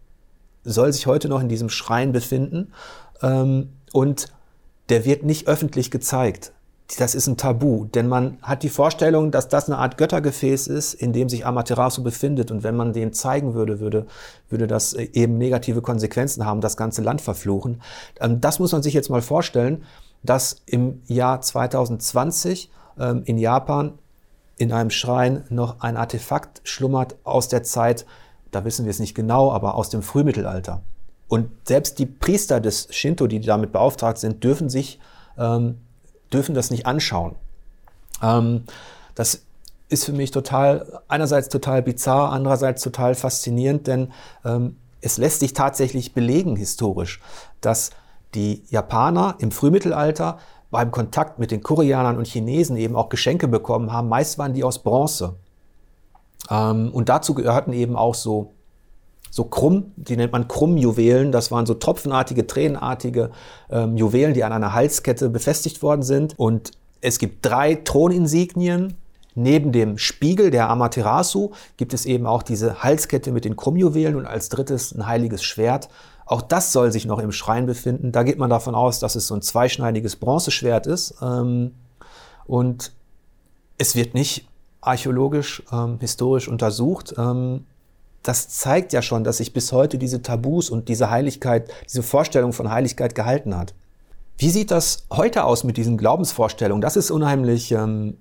[0.63, 2.73] soll sich heute noch in diesem Schrein befinden
[3.21, 4.27] ähm, und
[4.89, 6.51] der wird nicht öffentlich gezeigt
[6.99, 10.93] das ist ein Tabu, denn man hat die Vorstellung, dass das eine Art Göttergefäß ist,
[10.93, 12.51] in dem sich Amaterasu befindet.
[12.51, 14.07] Und wenn man den zeigen würde, würde,
[14.49, 17.81] würde das äh, eben negative Konsequenzen haben, das ganze Land verfluchen.
[18.19, 19.83] Ähm, das muss man sich jetzt mal vorstellen,
[20.23, 23.93] dass im Jahr 2020 ähm, in Japan
[24.57, 28.05] in einem Schrein noch ein Artefakt schlummert aus der Zeit,
[28.51, 30.81] da wissen wir es nicht genau, aber aus dem Frühmittelalter.
[31.27, 34.99] Und selbst die Priester des Shinto, die damit beauftragt sind, dürfen sich
[35.37, 35.77] ähm,
[36.31, 37.35] dürfen das nicht anschauen.
[38.21, 38.63] Ähm,
[39.15, 39.43] das
[39.89, 44.11] ist für mich total, einerseits total bizarr, andererseits total faszinierend, denn
[44.45, 47.19] ähm, es lässt sich tatsächlich belegen historisch,
[47.59, 47.89] dass
[48.33, 50.37] die Japaner im Frühmittelalter
[50.69, 54.07] beim Kontakt mit den Koreanern und Chinesen eben auch Geschenke bekommen haben.
[54.07, 55.35] Meist waren die aus Bronze.
[56.49, 58.53] Ähm, und dazu gehörten eben auch so
[59.33, 61.31] so krumm, die nennt man Krummjuwelen.
[61.31, 63.31] Das waren so tropfenartige, tränenartige
[63.69, 66.37] ähm, Juwelen, die an einer Halskette befestigt worden sind.
[66.37, 68.97] Und es gibt drei Throninsignien.
[69.33, 74.25] Neben dem Spiegel der Amaterasu gibt es eben auch diese Halskette mit den Krummjuwelen und
[74.25, 75.87] als drittes ein heiliges Schwert.
[76.25, 78.11] Auch das soll sich noch im Schrein befinden.
[78.11, 81.15] Da geht man davon aus, dass es so ein zweischneidiges Bronzeschwert ist.
[81.21, 81.71] Ähm,
[82.45, 82.91] und
[83.77, 84.47] es wird nicht
[84.81, 87.13] archäologisch, ähm, historisch untersucht.
[87.17, 87.65] Ähm,
[88.23, 92.53] das zeigt ja schon, dass sich bis heute diese Tabus und diese Heiligkeit, diese Vorstellung
[92.53, 93.73] von Heiligkeit gehalten hat.
[94.37, 96.81] Wie sieht das heute aus mit diesen Glaubensvorstellungen?
[96.81, 98.17] Das ist unheimlich ähm,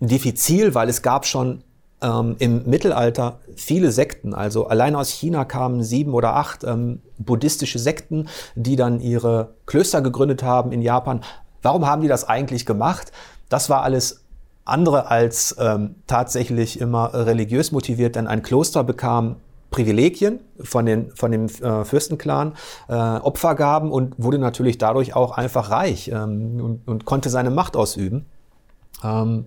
[0.00, 1.62] diffizil, weil es gab schon
[2.04, 4.34] ähm, im Mittelalter viele Sekten.
[4.34, 10.02] Also allein aus China kamen sieben oder acht ähm, buddhistische Sekten, die dann ihre Klöster
[10.02, 11.22] gegründet haben in Japan.
[11.62, 13.10] Warum haben die das eigentlich gemacht?
[13.48, 14.20] Das war alles
[14.66, 19.36] andere als ähm, tatsächlich immer religiös motiviert, denn ein Kloster bekam
[19.70, 22.54] Privilegien von, den, von dem äh, Fürstenclan,
[22.88, 27.76] äh, Opfergaben und wurde natürlich dadurch auch einfach reich ähm, und, und, konnte seine Macht
[27.76, 28.24] ausüben.
[29.02, 29.46] Ähm,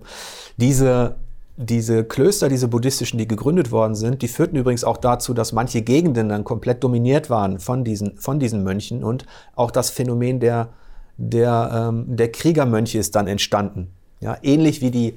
[0.58, 1.16] diese
[1.60, 5.82] diese Klöster, diese buddhistischen, die gegründet worden sind, die führten übrigens auch dazu, dass manche
[5.82, 10.68] Gegenden dann komplett dominiert waren von diesen, von diesen Mönchen und auch das Phänomen der,
[11.16, 13.90] der, ähm, der Kriegermönche ist dann entstanden.
[14.20, 15.16] Ja, ähnlich wie die,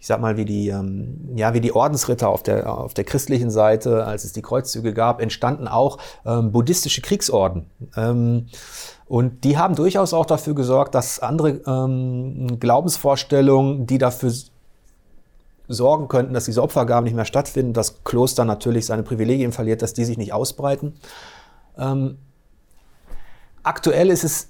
[0.00, 3.50] ich sag mal, wie die, ähm, ja, wie die Ordensritter auf der, auf der christlichen
[3.50, 7.66] Seite, als es die Kreuzzüge gab, entstanden auch ähm, buddhistische Kriegsorden.
[7.94, 8.46] Ähm,
[9.06, 14.32] und die haben durchaus auch dafür gesorgt, dass andere ähm, Glaubensvorstellungen, die dafür
[15.68, 19.94] sorgen könnten, dass diese Opfergaben nicht mehr stattfinden, das Kloster natürlich seine Privilegien verliert, dass
[19.94, 20.94] die sich nicht ausbreiten.
[21.78, 22.18] Ähm,
[23.62, 24.48] aktuell ist es,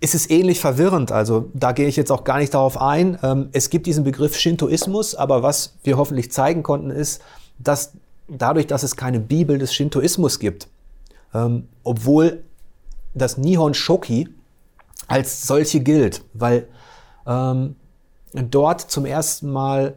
[0.00, 3.18] ist es ähnlich verwirrend, also da gehe ich jetzt auch gar nicht darauf ein.
[3.22, 7.22] Ähm, es gibt diesen Begriff Shintoismus, aber was wir hoffentlich zeigen konnten, ist,
[7.58, 7.92] dass
[8.28, 10.68] dadurch, dass es keine Bibel des Shintoismus gibt,
[11.34, 12.42] ähm, obwohl
[13.14, 14.28] das Nihon Shoki
[15.08, 16.68] als solche gilt, weil
[17.26, 17.76] ähm,
[18.32, 19.94] dort zum ersten Mal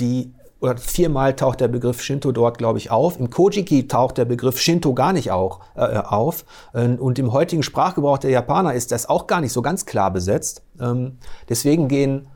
[0.00, 3.20] die oder viermal taucht der Begriff Shinto dort, glaube ich, auf.
[3.20, 6.46] Im Kojiki taucht der Begriff Shinto gar nicht auch, äh, auf.
[6.72, 10.62] Und im heutigen Sprachgebrauch der Japaner ist das auch gar nicht so ganz klar besetzt.
[10.80, 11.18] Ähm,
[11.48, 12.28] deswegen gehen,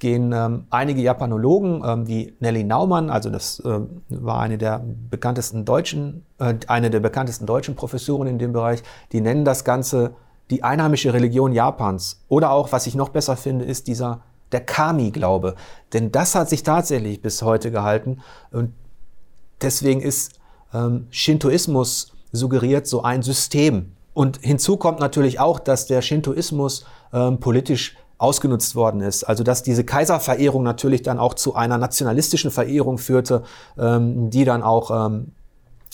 [0.00, 3.80] gehen ähm, einige Japanologen ähm, wie Nelly Naumann, also das äh,
[4.10, 8.82] war eine der bekanntesten deutschen, äh, eine der bekanntesten deutschen Professoren in dem Bereich,
[9.12, 10.14] die nennen das Ganze
[10.50, 12.20] die einheimische Religion Japans.
[12.28, 14.20] Oder auch, was ich noch besser finde, ist dieser
[14.54, 15.56] der Kami-Glaube.
[15.92, 18.22] Denn das hat sich tatsächlich bis heute gehalten.
[18.50, 18.72] Und
[19.60, 20.38] deswegen ist
[20.72, 23.92] ähm, Shintoismus suggeriert so ein System.
[24.14, 29.24] Und hinzu kommt natürlich auch, dass der Shintoismus ähm, politisch ausgenutzt worden ist.
[29.24, 33.42] Also dass diese Kaiserverehrung natürlich dann auch zu einer nationalistischen Verehrung führte,
[33.76, 35.32] ähm, die dann auch ähm,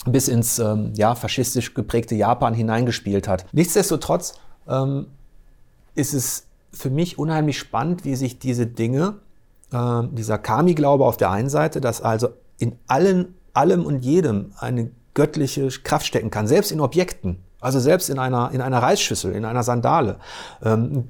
[0.05, 3.45] bis ins ähm, ja, faschistisch geprägte Japan hineingespielt hat.
[3.51, 4.33] Nichtsdestotrotz
[4.67, 5.07] ähm,
[5.95, 9.15] ist es für mich unheimlich spannend, wie sich diese Dinge,
[9.71, 14.91] äh, dieser Kami-Glaube auf der einen Seite, dass also in allen, allem und jedem eine
[15.13, 19.45] göttliche Kraft stecken kann, selbst in Objekten, also selbst in einer, in einer Reisschüssel, in
[19.45, 20.17] einer Sandale.
[20.63, 21.09] Ähm,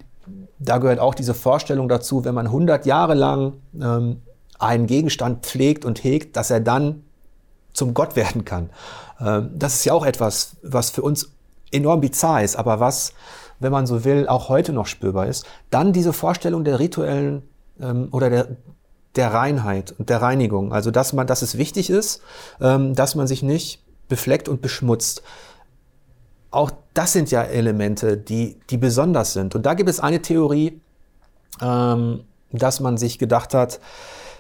[0.59, 4.22] da gehört auch diese Vorstellung dazu, wenn man 100 Jahre lang ähm,
[4.59, 7.03] einen Gegenstand pflegt und hegt, dass er dann
[7.74, 8.70] zum Gott werden kann.
[9.20, 11.32] Ähm, das ist ja auch etwas, was für uns
[11.72, 13.14] enorm bizarr ist, aber was
[13.62, 17.43] wenn man so will, auch heute noch spürbar ist, dann diese Vorstellung der rituellen
[17.80, 18.47] ähm, oder der,
[19.16, 20.74] der Reinheit und der Reinigung.
[20.74, 22.22] Also, dass man, dass es wichtig ist,
[22.59, 25.22] ähm, dass man sich nicht befleckt und beschmutzt.
[26.49, 29.55] Auch das sind ja Elemente, die, die besonders sind.
[29.55, 30.82] Und da gibt es eine Theorie,
[31.62, 33.80] ähm, dass man sich gedacht hat,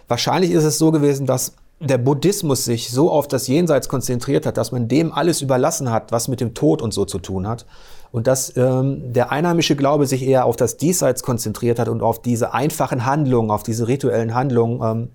[0.07, 4.57] wahrscheinlich ist es so gewesen, dass der Buddhismus sich so auf das Jenseits konzentriert hat,
[4.57, 7.65] dass man dem alles überlassen hat, was mit dem Tod und so zu tun hat.
[8.11, 12.21] Und dass ähm, der einheimische Glaube sich eher auf das Diesseits konzentriert hat und auf
[12.21, 15.09] diese einfachen Handlungen, auf diese rituellen Handlungen, ähm,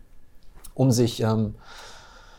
[0.74, 1.54] um sich, ähm,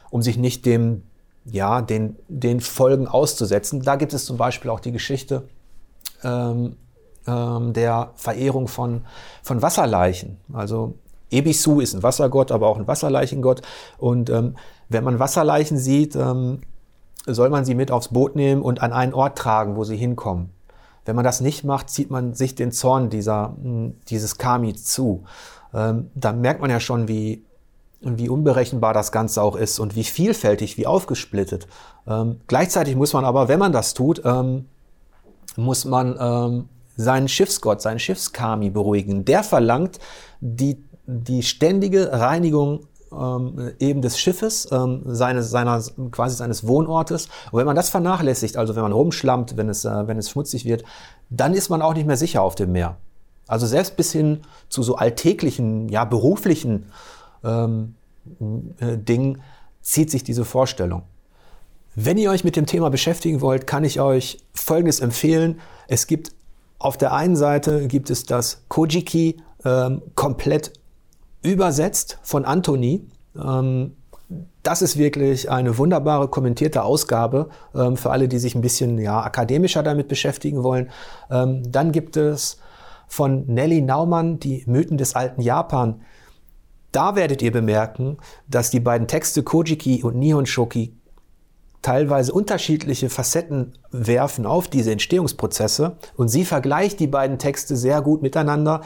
[0.10, 1.03] um sich nicht dem,
[1.45, 3.82] ja, den, den Folgen auszusetzen.
[3.84, 5.43] Da gibt es zum Beispiel auch die Geschichte
[6.24, 6.76] ähm,
[7.28, 9.01] ähm, der Verehrung von,
[9.43, 10.38] von Wasserleichen.
[10.53, 10.95] Also
[11.30, 13.62] Ebisu ist ein Wassergott, aber auch ein Wasserleichengott.
[13.97, 14.55] Und ähm,
[14.89, 16.62] wenn man Wasserleichen sieht, ähm,
[17.28, 20.49] soll man sie mit aufs Boot nehmen und an einen Ort tragen, wo sie hinkommen.
[21.05, 25.23] Wenn man das nicht macht, zieht man sich den Zorn dieser, hm, dieses Kami zu.
[25.73, 27.43] Ähm, da merkt man ja schon, wie,
[28.01, 31.67] wie unberechenbar das Ganze auch ist und wie vielfältig, wie aufgesplittet.
[32.07, 34.65] Ähm, gleichzeitig muss man aber, wenn man das tut, ähm,
[35.55, 39.25] muss man ähm, seinen Schiffsgott, seinen Schiffskami beruhigen.
[39.25, 39.99] Der verlangt
[40.39, 42.82] die die ständige Reinigung
[43.12, 45.82] ähm, eben des Schiffes, ähm, seines, seiner,
[46.12, 47.28] quasi seines Wohnortes.
[47.51, 50.66] Und wenn man das vernachlässigt, also wenn man rumschlammt, wenn es, äh, wenn es schmutzig
[50.66, 50.84] wird,
[51.30, 52.97] dann ist man auch nicht mehr sicher auf dem Meer.
[53.47, 56.91] Also selbst bis hin zu so alltäglichen, ja, beruflichen
[57.43, 57.95] ähm,
[58.80, 59.41] äh, Dingen
[59.82, 61.03] zieht sich diese Vorstellung.
[61.95, 65.60] Wenn ihr euch mit dem Thema beschäftigen wollt, kann ich euch Folgendes empfehlen.
[65.88, 66.32] Es gibt
[66.80, 70.74] auf der einen Seite gibt es das Kojiki ähm, komplett
[71.52, 73.08] übersetzt von Anthony.
[73.36, 73.93] Ähm,
[74.64, 79.22] das ist wirklich eine wunderbare kommentierte Ausgabe ähm, für alle, die sich ein bisschen ja,
[79.22, 80.89] akademischer damit beschäftigen wollen.
[81.32, 82.58] Ähm, dann gibt es
[83.08, 86.02] von Nelly Naumann die Mythen des alten Japan.
[86.91, 88.18] Da werdet ihr bemerken,
[88.48, 90.93] dass die beiden Texte Kojiki und Nihon Shoki
[91.82, 98.22] teilweise unterschiedliche Facetten werfen auf diese Entstehungsprozesse und sie vergleicht die beiden Texte sehr gut
[98.22, 98.82] miteinander.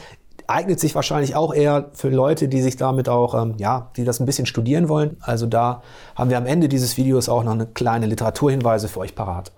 [0.52, 4.20] Eignet sich wahrscheinlich auch eher für Leute, die sich damit auch, ähm, ja, die das
[4.20, 5.16] ein bisschen studieren wollen.
[5.20, 5.82] Also da
[6.14, 9.50] haben wir am Ende dieses Videos auch noch eine kleine Literaturhinweise für euch parat.